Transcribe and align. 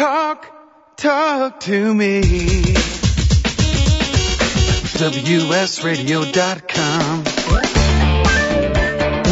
Talk, 0.00 0.48
talk 0.96 1.60
to 1.60 1.94
me. 1.94 2.22
WSRadio.com. 4.96 7.24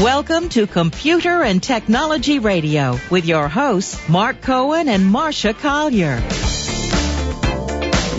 Welcome 0.02 0.50
to 0.50 0.66
Computer 0.66 1.42
and 1.42 1.62
Technology 1.62 2.38
Radio 2.38 2.98
with 3.10 3.24
your 3.24 3.48
hosts, 3.48 4.06
Mark 4.10 4.42
Cohen 4.42 4.90
and 4.90 5.06
Marcia 5.06 5.54
Collier. 5.54 6.20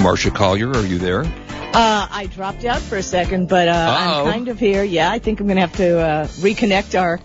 Marcia 0.01 0.31
Collier, 0.31 0.71
are 0.71 0.83
you 0.83 0.97
there? 0.97 1.25
Uh, 1.25 2.07
I 2.09 2.27
dropped 2.33 2.65
out 2.65 2.81
for 2.81 2.97
a 2.97 3.03
second, 3.03 3.47
but 3.47 3.67
uh, 3.67 3.95
I'm 3.95 4.31
kind 4.31 4.47
of 4.47 4.57
here. 4.57 4.83
Yeah, 4.83 5.11
I 5.11 5.19
think 5.19 5.39
I'm 5.39 5.45
going 5.45 5.57
to 5.57 5.61
have 5.61 5.77
to 5.77 5.99
uh, 5.99 6.25
reconnect 6.25 6.99
our 6.99 7.19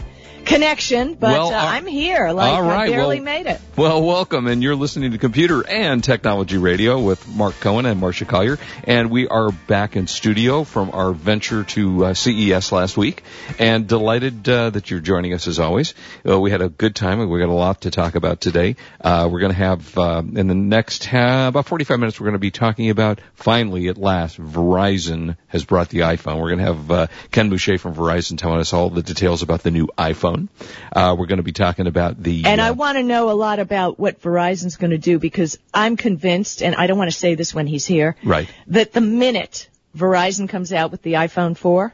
connection, 0.45 1.15
but 1.15 1.33
Well, 1.33 1.49
uh, 1.49 1.57
uh, 1.57 1.67
I'm 1.67 1.87
here. 1.87 2.31
Like 2.31 2.53
all 2.53 2.63
right, 2.63 2.81
I 2.81 2.91
barely 2.91 3.21
well- 3.21 3.25
made 3.25 3.47
it. 3.47 3.59
Well, 3.77 4.05
welcome, 4.05 4.47
and 4.47 4.63
you're 4.63 4.77
listening 4.77 5.11
to 5.11 5.19
Computer 5.19 5.67
and 5.67 6.03
Technology 6.03 6.59
Radio 6.59 7.01
with 7.01 7.27
Mark 7.27 7.59
Cohen 7.59 7.87
and 7.87 7.99
Marcia 7.99 8.25
Collier, 8.25 8.57
and 8.85 9.11
we 9.11 9.27
are 9.27 9.51
back 9.51 9.97
in 9.97 10.07
studio 10.07 10.63
from 10.63 10.93
our 10.93 11.13
venture 11.13 11.65
to 11.65 12.05
uh, 12.05 12.15
CES 12.15 12.71
last 12.71 12.97
week, 12.97 13.25
and 13.59 13.89
delighted 13.89 14.49
uh, 14.49 14.71
that 14.71 14.93
you're 14.93 15.01
joining 15.01 15.35
us 15.35 15.49
as 15.49 15.59
always. 15.59 15.95
Uh, 16.25 16.39
we 16.39 16.53
had 16.53 16.63
a 16.63 16.69
good 16.69 16.95
time, 16.95 17.19
and 17.19 17.29
we 17.29 17.41
got 17.41 17.49
a 17.49 17.53
lot 17.53 17.81
to 17.81 17.91
talk 17.91 18.15
about 18.15 18.41
today. 18.41 18.77
Uh, 19.01 19.29
we're 19.29 19.41
going 19.41 19.51
to 19.51 19.59
have 19.59 19.99
uh, 19.99 20.23
in 20.25 20.47
the 20.47 20.55
next 20.55 21.13
uh, 21.13 21.47
about 21.49 21.67
45 21.67 21.99
minutes, 21.99 22.21
we're 22.21 22.27
going 22.27 22.35
to 22.35 22.39
be 22.39 22.53
talking 22.53 22.91
about 22.91 23.21
finally 23.35 23.89
at 23.89 23.99
last 23.99 24.41
Verizon 24.41 25.37
has 25.49 25.65
brought 25.65 25.89
the 25.89 26.01
iPhone. 26.01 26.41
We're 26.41 26.51
going 26.51 26.65
to 26.65 26.73
have 26.73 26.91
uh, 26.93 27.07
Ken 27.33 27.51
Boucher 27.51 27.79
from 27.79 27.97
Verizon 27.97 28.39
telling 28.39 28.61
us 28.61 28.73
all 28.73 28.89
the 28.89 29.03
details 29.03 29.43
about 29.43 29.65
the 29.65 29.73
new 29.73 29.89
iPhone. 29.99 30.49
Uh, 30.93 31.17
we're 31.19 31.27
going 31.27 31.39
to 31.39 31.43
be 31.43 31.51
talking 31.51 31.89
about 31.89 32.23
the 32.23 32.45
And 32.45 32.61
I 32.61 32.71
want 32.71 32.99
to 32.99 33.03
know 33.03 33.31
a 33.31 33.35
lot 33.35 33.64
about 33.65 33.99
what 33.99 34.21
Verizon's 34.21 34.77
going 34.77 34.93
to 34.93 34.99
do 34.99 35.19
because 35.19 35.59
I'm 35.73 35.97
convinced, 35.97 36.63
and 36.63 36.77
I 36.77 36.87
don't 36.87 36.99
want 36.99 37.11
to 37.11 37.19
say 37.19 37.35
this 37.35 37.53
when 37.53 37.67
he's 37.67 37.87
here, 37.87 38.15
right. 38.23 38.49
that 38.69 38.93
the 38.93 39.01
minute 39.01 39.69
Verizon 39.97 40.49
comes 40.49 40.73
out 40.73 40.93
with 40.93 41.03
the 41.03 41.15
iPhone 41.15 41.57
4, 41.57 41.93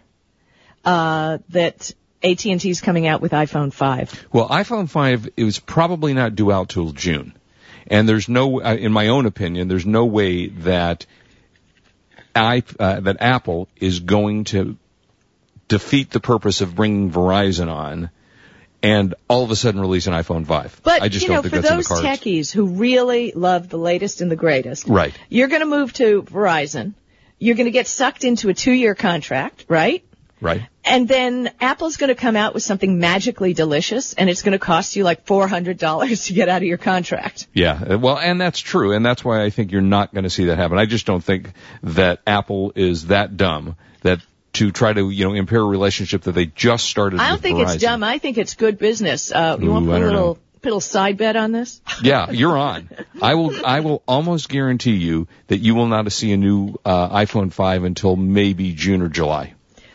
uh, 0.84 1.38
that 1.50 1.92
AT&T's 2.22 2.80
coming 2.80 3.06
out 3.06 3.20
with 3.20 3.32
iPhone 3.32 3.72
5. 3.72 4.26
Well, 4.32 4.48
iPhone 4.48 4.88
5 4.88 5.28
it 5.36 5.44
was 5.44 5.58
probably 5.58 6.12
not 6.12 6.34
due 6.34 6.52
out 6.52 6.68
till 6.68 6.92
June. 6.92 7.34
And 7.86 8.08
there's 8.08 8.28
no, 8.28 8.60
uh, 8.60 8.74
in 8.74 8.92
my 8.92 9.08
own 9.08 9.26
opinion, 9.26 9.68
there's 9.68 9.86
no 9.86 10.04
way 10.04 10.48
that 10.48 11.06
I, 12.34 12.62
uh, 12.78 13.00
that 13.00 13.16
Apple 13.20 13.68
is 13.76 14.00
going 14.00 14.44
to 14.44 14.76
defeat 15.68 16.10
the 16.10 16.20
purpose 16.20 16.60
of 16.60 16.74
bringing 16.74 17.10
Verizon 17.10 17.72
on 17.72 18.10
and 18.82 19.14
all 19.28 19.44
of 19.44 19.50
a 19.50 19.56
sudden 19.56 19.80
release 19.80 20.06
an 20.06 20.12
iPhone 20.14 20.46
5. 20.46 20.80
But, 20.82 21.02
I 21.02 21.08
just 21.08 21.22
you 21.22 21.28
don't 21.28 21.36
know, 21.36 21.42
think 21.42 21.54
for 21.54 21.60
that's 21.60 21.70
in 21.70 21.76
the 21.76 21.82
those 21.82 22.02
cards. 22.02 22.20
techies 22.20 22.52
who 22.52 22.66
really 22.66 23.32
love 23.34 23.68
the 23.68 23.78
latest 23.78 24.20
and 24.20 24.30
the 24.30 24.36
greatest, 24.36 24.86
Right. 24.88 25.14
you're 25.28 25.48
going 25.48 25.60
to 25.60 25.66
move 25.66 25.92
to 25.94 26.22
Verizon. 26.22 26.94
You're 27.38 27.56
going 27.56 27.66
to 27.66 27.70
get 27.72 27.86
sucked 27.86 28.24
into 28.24 28.48
a 28.48 28.54
two-year 28.54 28.94
contract, 28.94 29.64
right? 29.68 30.04
Right. 30.42 30.62
And 30.84 31.06
then 31.06 31.50
Apple's 31.60 31.98
going 31.98 32.08
to 32.08 32.14
come 32.14 32.34
out 32.34 32.54
with 32.54 32.62
something 32.62 32.98
magically 32.98 33.52
delicious, 33.52 34.14
and 34.14 34.30
it's 34.30 34.40
going 34.42 34.52
to 34.52 34.58
cost 34.58 34.96
you 34.96 35.04
like 35.04 35.26
$400 35.26 36.26
to 36.26 36.32
get 36.32 36.48
out 36.48 36.58
of 36.62 36.68
your 36.68 36.78
contract. 36.78 37.46
Yeah, 37.52 37.96
well, 37.96 38.18
and 38.18 38.40
that's 38.40 38.58
true, 38.58 38.92
and 38.92 39.04
that's 39.04 39.22
why 39.22 39.42
I 39.44 39.50
think 39.50 39.72
you're 39.72 39.82
not 39.82 40.14
going 40.14 40.24
to 40.24 40.30
see 40.30 40.46
that 40.46 40.56
happen. 40.56 40.78
I 40.78 40.86
just 40.86 41.04
don't 41.06 41.22
think 41.22 41.52
that 41.82 42.20
Apple 42.26 42.72
is 42.74 43.08
that 43.08 43.36
dumb 43.36 43.76
that 44.02 44.20
to 44.54 44.70
try 44.72 44.92
to 44.92 45.08
you 45.10 45.24
know 45.24 45.34
impair 45.34 45.60
a 45.60 45.64
relationship 45.64 46.22
that 46.22 46.32
they 46.32 46.46
just 46.46 46.86
started. 46.86 47.20
I 47.20 47.28
don't 47.30 47.40
think 47.42 47.58
Verizon. 47.58 47.74
it's 47.74 47.82
dumb. 47.82 48.02
I 48.04 48.18
think 48.18 48.38
it's 48.38 48.54
good 48.54 48.78
business. 48.78 49.30
Uh, 49.32 49.56
you 49.60 49.70
want 49.70 49.84
Ooh, 49.86 49.88
to 49.88 49.92
put 49.92 50.02
a 50.02 50.06
little, 50.06 50.34
know. 50.34 50.38
little 50.64 50.80
side 50.80 51.16
bet 51.16 51.36
on 51.36 51.52
this? 51.52 51.80
Yeah, 52.02 52.30
you're 52.30 52.56
on. 52.56 52.88
I 53.20 53.34
will. 53.34 53.64
I 53.66 53.80
will 53.80 54.02
almost 54.08 54.48
guarantee 54.48 54.96
you 54.96 55.28
that 55.48 55.58
you 55.58 55.74
will 55.74 55.86
not 55.86 56.10
see 56.12 56.32
a 56.32 56.36
new 56.36 56.76
uh, 56.84 57.10
iPhone 57.16 57.52
5 57.52 57.84
until 57.84 58.16
maybe 58.16 58.72
June 58.72 59.02
or 59.02 59.08
July. 59.08 59.52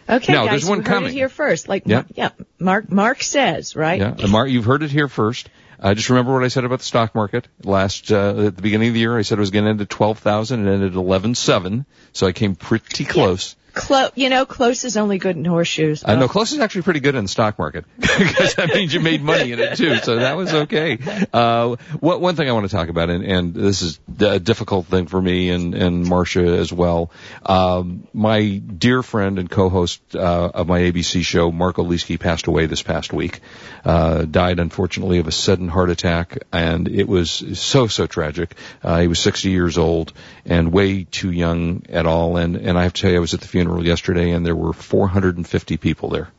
Okay, 0.08 0.34
No, 0.34 0.44
guys, 0.46 0.52
there's 0.52 0.66
one 0.70 0.78
you 0.80 0.84
heard 0.84 0.88
coming. 0.94 1.10
it 1.10 1.14
here 1.14 1.30
first. 1.30 1.68
Like, 1.68 1.84
Yeah. 1.88 2.04
yeah, 2.14 2.30
Mark, 2.60 2.92
Mark 2.92 3.24
says, 3.24 3.76
right? 3.76 4.00
Yeah, 4.00 4.28
Mark, 4.28 4.50
you've 4.50 4.66
heard 4.66 4.84
it 4.84 4.92
here 4.92 5.08
first. 5.08 5.50
Uh, 5.80 5.96
just 5.96 6.10
remember 6.12 6.32
what 6.34 6.44
I 6.44 6.48
said 6.50 6.64
about 6.64 6.78
the 6.80 6.86
stock 6.86 7.16
market 7.16 7.48
last 7.64 8.12
uh, 8.12 8.46
at 8.46 8.56
the 8.56 8.62
beginning 8.62 8.90
of 8.90 8.94
the 8.94 9.00
year. 9.00 9.18
I 9.18 9.24
said 9.24 9.40
it 9.40 9.42
was 9.42 9.50
going 9.50 9.66
to 9.66 9.72
end 9.72 9.82
at 9.82 9.90
twelve 9.90 10.20
thousand, 10.20 10.60
and 10.62 10.70
ended 10.70 10.92
at 10.92 10.96
eleven 10.96 11.34
seven. 11.34 11.86
So 12.14 12.28
I 12.28 12.32
came 12.34 12.56
pretty 12.56 13.04
close. 13.04 13.56
Clo- 13.76 14.10
you 14.16 14.30
know, 14.30 14.46
close 14.46 14.86
is 14.86 14.96
only 14.96 15.18
good 15.18 15.36
in 15.36 15.44
horseshoes. 15.44 16.04
I 16.06 16.16
know 16.16 16.30
close 16.30 16.54
is 16.54 16.60
actually 16.60 16.84
pretty 16.84 17.02
good 17.02 17.16
in 17.16 17.26
the 17.26 17.28
stock 17.28 17.60
market 17.60 17.84
because 18.00 18.56
that 18.56 18.70
means 18.74 18.94
you 18.94 19.02
made 19.02 19.22
money 19.22 19.52
in 19.52 19.60
it 19.60 19.78
too. 19.78 19.98
So 19.98 20.16
that 20.16 20.38
was 20.38 20.54
okay. 20.54 20.98
Uh, 21.34 21.76
what, 22.00 22.22
one 22.22 22.36
thing 22.36 22.48
I 22.50 22.54
want 22.54 22.70
to 22.70 22.76
talk 22.76 22.88
about, 22.88 23.10
and, 23.10 23.24
and 23.26 23.54
this 23.54 23.82
is 23.82 24.00
a 24.20 24.40
difficult 24.40 24.86
thing 24.86 25.08
for 25.08 25.22
me 25.22 25.50
and, 25.50 25.76
and 25.76 26.08
Marcia 26.08 26.46
as 26.46 26.72
well. 26.72 27.12
Um, 27.46 28.08
my 28.14 28.58
dear 28.58 29.04
friend 29.04 29.40
and 29.40 29.50
co-host 29.50 30.02
uh, 30.16 30.52
of 30.54 30.68
my 30.68 30.80
ABC 30.80 31.24
show, 31.24 31.52
Mark 31.52 31.76
Oliski, 31.76 32.18
passed 32.18 32.48
away 32.48 32.68
this 32.68 32.82
past 32.82 33.12
week. 33.12 33.42
Uh, 33.84 34.24
died 34.24 34.60
unfortunately 34.60 35.20
of 35.20 35.28
a 35.28 35.32
sudden 35.32 35.68
heart 35.68 35.90
attack, 35.90 36.44
and 36.54 36.88
it 36.88 37.08
was 37.08 37.60
so 37.60 37.88
so 37.88 38.08
tragic. 38.08 38.56
Uh, 38.82 39.02
he 39.02 39.08
was 39.08 39.20
60 39.20 39.50
years 39.50 39.78
old 39.78 40.14
and 40.46 40.72
way 40.72 41.04
too 41.04 41.32
young 41.32 41.84
at 41.90 42.06
all. 42.06 42.38
And 42.38 42.56
and 42.56 42.78
I 42.78 42.84
have 42.84 42.94
to 42.94 43.02
tell 43.02 43.12
you, 43.12 43.18
I 43.18 43.22
was 43.22 43.34
at 43.34 43.42
the 43.42 43.48
funeral 43.48 43.86
yesterday, 43.86 44.32
and 44.32 44.46
there 44.46 44.56
were 44.56 44.74
450 44.74 45.78
people 45.78 46.10
there. 46.10 46.30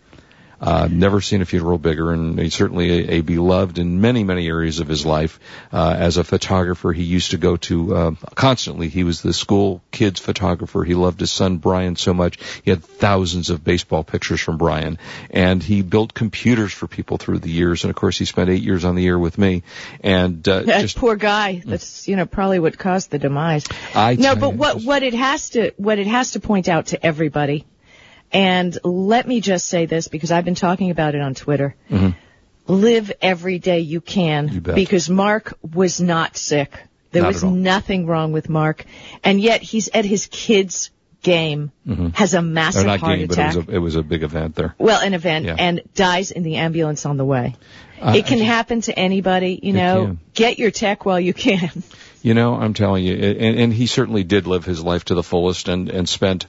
Uh, 0.60 0.88
never 0.90 1.20
seen 1.20 1.42
a 1.42 1.44
funeral 1.44 1.78
bigger, 1.78 2.12
and 2.12 2.38
he's 2.38 2.54
certainly 2.54 2.90
a, 2.90 3.18
a 3.18 3.20
beloved 3.20 3.78
in 3.78 4.00
many, 4.00 4.24
many 4.24 4.48
areas 4.48 4.80
of 4.80 4.88
his 4.88 5.04
life. 5.04 5.38
Uh, 5.72 5.94
as 5.98 6.16
a 6.16 6.24
photographer, 6.24 6.92
he 6.92 7.02
used 7.02 7.32
to 7.32 7.38
go 7.38 7.56
to 7.56 7.94
uh, 7.94 8.10
constantly. 8.34 8.88
He 8.88 9.04
was 9.04 9.22
the 9.22 9.32
school 9.32 9.82
kids 9.90 10.18
photographer. 10.20 10.82
He 10.84 10.94
loved 10.94 11.20
his 11.20 11.30
son 11.30 11.58
Brian 11.58 11.96
so 11.96 12.14
much. 12.14 12.38
He 12.62 12.70
had 12.70 12.82
thousands 12.82 13.50
of 13.50 13.62
baseball 13.62 14.02
pictures 14.04 14.40
from 14.40 14.56
Brian, 14.56 14.98
and 15.30 15.62
he 15.62 15.82
built 15.82 16.14
computers 16.14 16.72
for 16.72 16.86
people 16.86 17.18
through 17.18 17.40
the 17.40 17.50
years. 17.50 17.84
And 17.84 17.90
of 17.90 17.96
course, 17.96 18.18
he 18.18 18.24
spent 18.24 18.50
eight 18.50 18.62
years 18.62 18.84
on 18.84 18.94
the 18.94 19.06
air 19.06 19.18
with 19.18 19.36
me. 19.36 19.62
And 20.02 20.46
uh, 20.48 20.62
That 20.62 20.80
just 20.80 20.96
poor 20.96 21.16
guy. 21.16 21.62
That's 21.64 22.08
you 22.08 22.16
know 22.16 22.26
probably 22.26 22.58
what 22.58 22.78
caused 22.78 23.10
the 23.10 23.18
demise. 23.18 23.66
I 23.94 24.14
no, 24.14 24.36
but 24.36 24.54
what 24.54 24.82
what 24.82 25.02
it 25.02 25.14
has 25.14 25.50
to 25.50 25.72
what 25.76 25.98
it 25.98 26.06
has 26.06 26.32
to 26.32 26.40
point 26.40 26.68
out 26.68 26.86
to 26.86 27.06
everybody, 27.06 27.66
and 28.32 28.76
let 28.84 29.26
me 29.26 29.40
just 29.40 29.66
say 29.66 29.86
this 29.86 30.08
because 30.08 30.30
I've 30.32 30.44
been 30.44 30.54
talking 30.54 30.90
about 30.90 31.14
it 31.14 31.20
on 31.20 31.34
Twitter. 31.34 31.74
Live 32.68 33.12
every 33.22 33.58
day 33.60 33.80
you 33.80 34.00
can 34.00 34.48
Mm-hmm. 34.48 34.54
You 34.70 34.74
because 34.74 35.08
Mark 35.08 35.54
was 35.74 36.00
not 36.00 36.36
sick. 36.36 36.72
There 37.12 37.22
Not 37.22 37.28
was 37.34 37.44
nothing 37.44 38.06
wrong 38.06 38.32
with 38.32 38.48
Mark, 38.48 38.84
and 39.22 39.40
yet 39.40 39.62
he's 39.62 39.88
at 39.88 40.04
his 40.04 40.26
kids' 40.26 40.90
game, 41.22 41.70
has 42.14 42.34
a 42.34 42.42
massive 42.42 42.86
Mm-hmm. 42.86 43.04
heart 43.04 43.18
game, 43.18 43.26
but 43.28 43.34
attack. 43.38 43.54
it 43.54 43.58
was 43.58 43.68
a 43.68 43.74
it 43.74 43.78
was 43.78 43.94
a 43.96 44.02
big 44.02 44.22
event 44.24 44.54
there. 44.56 44.74
well, 44.78 45.00
an 45.00 45.14
event, 45.14 45.46
Yeah. 45.46 45.54
and 45.58 45.82
dies 45.94 46.32
in 46.32 46.42
the 46.42 46.56
ambulance 46.56 47.06
on 47.06 47.16
the 47.16 47.24
way. 47.24 47.54
I- 48.02 48.16
it 48.18 48.26
can 48.26 48.40
I- 48.40 48.44
happen 48.44 48.80
to 48.82 48.98
anybody, 48.98 49.58
you 49.62 49.72
know. 49.72 50.04
can. 50.06 50.20
Get 50.34 50.58
your 50.58 50.70
tech 50.72 51.04
while 51.06 51.20
you 51.20 51.32
can. 51.32 51.70
You 52.22 52.34
know, 52.34 52.54
I'm 52.56 52.74
telling 52.74 53.04
you, 53.04 53.14
and, 53.14 53.58
and 53.60 53.72
he 53.72 53.86
certainly 53.86 54.24
did 54.24 54.48
live 54.48 54.64
his 54.64 54.82
life 54.82 55.04
to 55.06 55.14
the 55.14 55.22
fullest 55.22 55.68
and, 55.68 55.88
and 55.88 56.08
spent, 56.08 56.46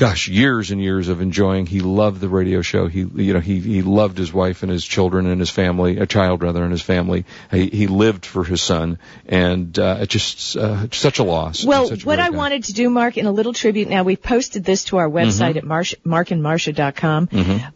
gosh, 0.00 0.28
years 0.28 0.70
and 0.70 0.80
years 0.80 1.08
of 1.08 1.20
enjoying. 1.20 1.66
He 1.66 1.80
loved 1.80 2.20
the 2.20 2.28
radio 2.28 2.62
show. 2.62 2.86
He, 2.86 3.00
you 3.00 3.34
know, 3.34 3.40
he, 3.40 3.60
he 3.60 3.82
loved 3.82 4.16
his 4.16 4.32
wife 4.32 4.62
and 4.62 4.72
his 4.72 4.84
children 4.84 5.26
and 5.26 5.38
his 5.38 5.50
family, 5.50 5.98
a 5.98 6.06
child 6.06 6.42
rather, 6.42 6.62
and 6.62 6.72
his 6.72 6.80
family. 6.80 7.26
He, 7.50 7.68
he 7.68 7.86
lived 7.86 8.24
for 8.24 8.42
his 8.42 8.62
son 8.62 8.98
and, 9.26 9.78
uh, 9.78 9.98
it's 10.00 10.12
just, 10.12 10.56
uh, 10.56 10.88
such 10.90 11.18
a 11.18 11.22
loss. 11.22 11.64
Well, 11.64 11.88
Such 11.88 12.02
a 12.02 12.06
what 12.06 12.18
I 12.18 12.30
guy. 12.30 12.36
wanted 12.36 12.64
to 12.64 12.72
do, 12.72 12.88
Mark, 12.88 13.18
in 13.18 13.26
a 13.26 13.32
little 13.32 13.52
tribute, 13.52 13.88
now 13.90 14.02
we've 14.02 14.22
posted 14.22 14.64
this 14.64 14.84
to 14.84 14.96
our 14.96 15.08
website 15.08 15.56
at 15.56 15.64
marsh, 15.64 15.94
markandmarsha.com, 16.04 17.28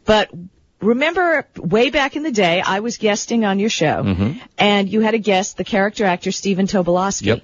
but 0.05 0.31
remember 0.81 1.47
way 1.59 1.91
back 1.91 2.17
in 2.17 2.23
the 2.23 2.33
day, 2.33 2.61
I 2.61 2.81
was 2.81 2.97
guesting 2.99 3.45
on 3.45 3.59
your 3.59 3.71
show, 3.71 4.03
and 4.59 4.89
you 4.89 5.01
had 5.01 5.15
a 5.15 5.19
guest, 5.19 5.57
the 5.59 5.65
character 5.65 6.05
actor 6.05 6.33
Stephen 6.33 6.67
Tobolowsky. 6.67 7.27
Yep. 7.27 7.43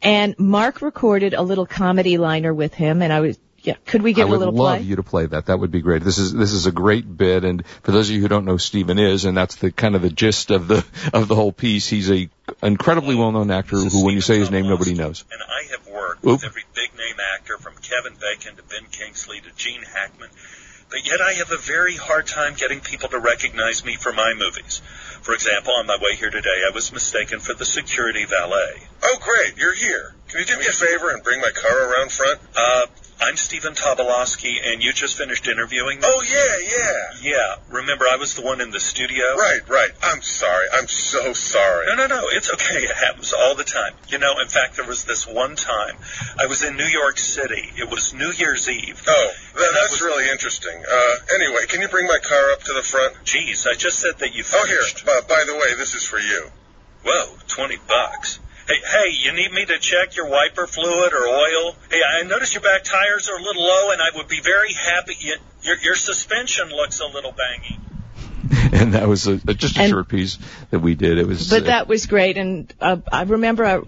And 0.00 0.38
Mark 0.38 0.80
recorded 0.80 1.34
a 1.34 1.42
little 1.42 1.66
comedy 1.66 2.18
liner 2.18 2.54
with 2.54 2.72
him, 2.74 3.02
and 3.02 3.12
I 3.12 3.20
was, 3.20 3.38
yeah, 3.60 3.74
could 3.86 4.02
we 4.02 4.10
I 4.10 4.14
give 4.14 4.28
would 4.28 4.36
a 4.36 4.38
little 4.38 4.54
love 4.54 4.78
play? 4.78 4.86
you 4.86 4.96
to 4.96 5.02
play 5.02 5.26
that. 5.26 5.46
That 5.46 5.58
would 5.58 5.70
be 5.70 5.80
great. 5.80 6.02
This 6.02 6.18
is 6.18 6.32
this 6.32 6.52
is 6.52 6.66
a 6.66 6.72
great 6.72 7.16
bit, 7.16 7.44
and 7.44 7.66
for 7.82 7.92
those 7.92 8.08
of 8.08 8.14
you 8.14 8.22
who 8.22 8.28
don't 8.28 8.44
know 8.44 8.52
who 8.52 8.58
Stephen 8.58 8.98
is, 8.98 9.24
and 9.24 9.36
that's 9.36 9.56
the 9.56 9.72
kind 9.72 9.96
of 9.96 10.02
the 10.02 10.10
gist 10.10 10.50
of 10.50 10.68
the 10.68 10.84
of 11.12 11.28
the 11.28 11.34
whole 11.34 11.52
piece. 11.52 11.88
He's 11.88 12.10
a 12.10 12.28
incredibly 12.62 13.14
well 13.14 13.32
known 13.32 13.50
actor 13.50 13.76
who, 13.76 14.04
when 14.04 14.14
you 14.14 14.20
say 14.20 14.38
his 14.38 14.50
name, 14.50 14.68
nobody 14.68 14.94
knows. 14.94 15.24
And 15.30 15.40
I 15.42 15.70
have 15.72 15.86
worked 15.88 16.24
Oop. 16.24 16.32
with 16.32 16.44
every 16.44 16.64
big 16.74 16.96
name 16.96 17.16
actor 17.34 17.58
from 17.58 17.74
Kevin 17.82 18.14
Bacon 18.20 18.56
to 18.56 18.62
Ben 18.62 18.88
Kingsley 18.90 19.40
to 19.40 19.50
Gene 19.56 19.82
Hackman. 19.82 20.30
But 20.90 21.06
yet 21.06 21.20
I 21.20 21.34
have 21.34 21.52
a 21.52 21.58
very 21.58 21.94
hard 21.96 22.26
time 22.26 22.54
getting 22.54 22.80
people 22.80 23.10
to 23.10 23.18
recognize 23.18 23.84
me 23.84 23.96
for 23.96 24.10
my 24.12 24.32
movies. 24.32 24.80
For 25.20 25.34
example, 25.34 25.74
on 25.74 25.86
my 25.86 25.98
way 26.00 26.16
here 26.16 26.30
today, 26.30 26.64
I 26.66 26.70
was 26.72 26.92
mistaken 26.92 27.40
for 27.40 27.52
the 27.52 27.66
security 27.66 28.24
valet. 28.24 28.88
Oh, 29.02 29.18
great, 29.20 29.58
you're 29.58 29.74
here. 29.74 30.14
Can 30.28 30.40
you 30.40 30.46
do 30.46 30.58
me 30.58 30.64
a 30.66 30.72
favor 30.72 31.10
and 31.10 31.22
bring 31.22 31.42
my 31.42 31.50
car 31.50 31.92
around 31.92 32.10
front? 32.10 32.40
Uh, 32.56 32.86
I'm 33.20 33.36
Stephen 33.36 33.74
Tobolowsky, 33.74 34.56
and 34.64 34.80
you 34.82 34.92
just 34.92 35.18
finished 35.18 35.48
interviewing 35.48 35.98
me? 35.98 36.04
Oh, 36.06 36.22
yeah, 36.22 36.56
yeah. 36.62 37.32
Yeah, 37.32 37.56
remember 37.68 38.04
I 38.08 38.16
was 38.16 38.36
the 38.36 38.42
one 38.42 38.60
in 38.60 38.70
the 38.70 38.78
studio? 38.78 39.24
Right, 39.36 39.60
right. 39.68 39.90
I'm 40.04 40.22
sorry. 40.22 40.66
I'm 40.72 40.86
so 40.86 41.32
sorry. 41.32 41.86
No, 41.88 41.94
no, 41.94 42.06
no. 42.06 42.28
It's 42.30 42.52
okay. 42.52 42.78
It 42.78 42.94
happens 42.94 43.32
all 43.32 43.56
the 43.56 43.64
time. 43.64 43.92
You 44.08 44.18
know, 44.18 44.38
in 44.40 44.46
fact, 44.46 44.76
there 44.76 44.86
was 44.86 45.04
this 45.04 45.26
one 45.26 45.56
time 45.56 45.96
I 46.38 46.46
was 46.46 46.62
in 46.62 46.76
New 46.76 46.86
York 46.86 47.18
City. 47.18 47.70
It 47.76 47.90
was 47.90 48.14
New 48.14 48.30
Year's 48.30 48.68
Eve. 48.68 49.02
Oh, 49.08 49.30
that, 49.54 49.70
that's 49.74 49.92
was... 49.92 50.02
really 50.02 50.30
interesting. 50.30 50.80
Uh, 50.88 51.14
anyway, 51.34 51.66
can 51.66 51.80
you 51.80 51.88
bring 51.88 52.06
my 52.06 52.18
car 52.22 52.52
up 52.52 52.62
to 52.62 52.72
the 52.72 52.82
front? 52.82 53.16
Geez, 53.24 53.66
I 53.66 53.74
just 53.74 53.98
said 53.98 54.18
that 54.18 54.36
you 54.36 54.44
finished. 54.44 55.04
Oh, 55.06 55.12
here. 55.12 55.18
Uh, 55.18 55.26
by 55.28 55.44
the 55.44 55.54
way, 55.54 55.74
this 55.76 55.94
is 55.94 56.04
for 56.04 56.20
you. 56.20 56.50
Whoa, 57.04 57.34
20 57.48 57.78
bucks. 57.88 58.38
Hey, 58.68 58.80
hey, 58.84 59.10
you 59.12 59.32
need 59.32 59.50
me 59.50 59.64
to 59.64 59.78
check 59.78 60.14
your 60.14 60.28
wiper 60.28 60.66
fluid 60.66 61.14
or 61.14 61.26
oil? 61.26 61.74
Hey, 61.90 62.00
I 62.06 62.22
notice 62.24 62.52
your 62.52 62.62
back 62.62 62.84
tires 62.84 63.30
are 63.30 63.38
a 63.38 63.42
little 63.42 63.62
low, 63.62 63.92
and 63.92 64.02
I 64.02 64.14
would 64.14 64.28
be 64.28 64.40
very 64.42 64.74
happy. 64.74 65.14
Your, 65.62 65.76
your 65.78 65.94
suspension 65.94 66.68
looks 66.68 67.00
a 67.00 67.06
little 67.06 67.32
bangy. 67.32 67.78
and 68.72 68.92
that 68.92 69.08
was 69.08 69.26
a, 69.26 69.38
just 69.54 69.78
a 69.78 69.80
and, 69.80 69.90
short 69.90 70.08
piece 70.08 70.38
that 70.70 70.80
we 70.80 70.94
did. 70.94 71.16
It 71.16 71.26
was, 71.26 71.48
but 71.48 71.62
uh, 71.62 71.66
that 71.66 71.88
was 71.88 72.04
great, 72.04 72.36
and 72.36 72.72
uh, 72.78 72.98
I 73.10 73.22
remember. 73.22 73.64
I, 73.64 73.80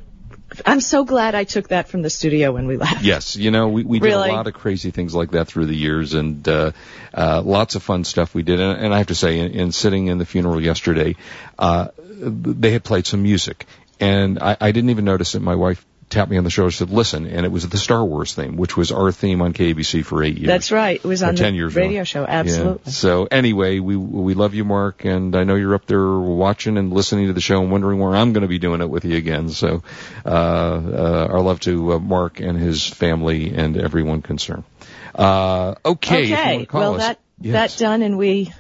I'm 0.67 0.81
so 0.81 1.05
glad 1.05 1.35
I 1.35 1.45
took 1.45 1.69
that 1.69 1.89
from 1.89 2.03
the 2.03 2.11
studio 2.11 2.53
when 2.53 2.67
we 2.67 2.77
left. 2.77 3.05
Yes, 3.05 3.37
you 3.37 3.51
know, 3.51 3.69
we, 3.69 3.85
we 3.85 4.01
really? 4.01 4.29
did 4.29 4.33
a 4.33 4.37
lot 4.37 4.47
of 4.49 4.55
crazy 4.55 4.91
things 4.91 5.15
like 5.15 5.31
that 5.33 5.47
through 5.47 5.67
the 5.67 5.77
years 5.77 6.15
and 6.15 6.47
uh, 6.49 6.73
uh, 7.15 7.41
lots 7.45 7.77
of 7.77 7.85
fun 7.85 8.03
stuff 8.03 8.35
we 8.35 8.43
did. 8.43 8.59
And, 8.59 8.85
and 8.85 8.95
I 8.95 8.99
have 8.99 9.09
to 9.09 9.15
say, 9.15 9.39
in, 9.39 9.53
in 9.53 9.73
sitting 9.73 10.09
in 10.09 10.19
the 10.19 10.27
funeral 10.27 10.61
yesterday, 10.61 11.15
uh, 11.57 11.89
they 11.99 12.73
had 12.73 12.85
played 12.85 13.07
some 13.07 13.23
music. 13.23 13.67
And 14.01 14.39
I, 14.39 14.57
I 14.61 14.73
didn't 14.73 14.91
even 14.91 15.05
notice 15.05 15.35
it. 15.35 15.41
My 15.41 15.55
wife 15.55 15.85
tapped 16.11 16.31
me 16.31 16.37
on 16.37 16.45
the 16.45 16.51
shoulder 16.51 16.67
and 16.67 16.75
said, 16.75 16.91
listen, 16.91 17.27
and 17.27 17.47
it 17.47 17.53
was 17.53 17.69
the 17.69 17.79
Star 17.79 18.05
Wars 18.05 18.35
theme, 18.35 18.57
which 18.57 18.77
was 18.77 18.91
our 18.91 19.13
theme 19.13 19.41
on 19.41 19.53
KABC 19.53 20.05
for 20.05 20.23
eight 20.23 20.37
years. 20.37 20.49
That's 20.49 20.73
right. 20.73 20.97
It 20.97 21.05
was 21.07 21.23
on 21.23 21.37
the 21.37 21.63
radio 21.63 22.01
ago. 22.01 22.05
show. 22.05 22.27
Absolutely. 22.27 22.81
Yeah. 22.85 22.91
So 22.91 23.29
anyway, 23.31 23.79
we, 23.79 23.97
we 23.97 24.35
love 24.35 24.55
you, 24.55 24.65
Mark, 24.65 25.05
and 25.05 25.37
I 25.37 25.45
know 25.45 25.55
you're 25.55 25.75
up 25.75 25.87
there 25.87 26.19
watching 26.19 26.77
and 26.77 26.93
listening 26.93 27.29
to 27.29 27.33
the 27.33 27.41
show 27.41 27.63
and 27.63 27.71
wondering 27.71 28.01
where 28.01 28.15
I'm 28.15 28.33
going 28.33 28.43
to 28.43 28.49
be 28.49 28.59
doing 28.59 28.81
it 28.81 28.91
with 28.91 29.05
you 29.05 29.17
again. 29.17 29.51
So, 29.51 29.85
uh, 30.27 30.29
uh, 30.29 31.29
our 31.31 31.41
love 31.41 31.61
to 31.61 31.93
uh, 31.93 31.99
Mark 32.01 32.41
and 32.41 32.59
his 32.59 32.87
family 32.87 33.55
and 33.55 33.77
everyone 33.77 34.21
concerned. 34.21 34.65
Uh, 35.15 35.77
okay. 35.85 36.33
Okay. 36.33 36.67
well, 36.73 36.95
us. 36.95 37.01
that, 37.01 37.21
yes. 37.41 37.77
that 37.77 37.83
done 37.83 38.03
and 38.03 38.19
we 38.19 38.53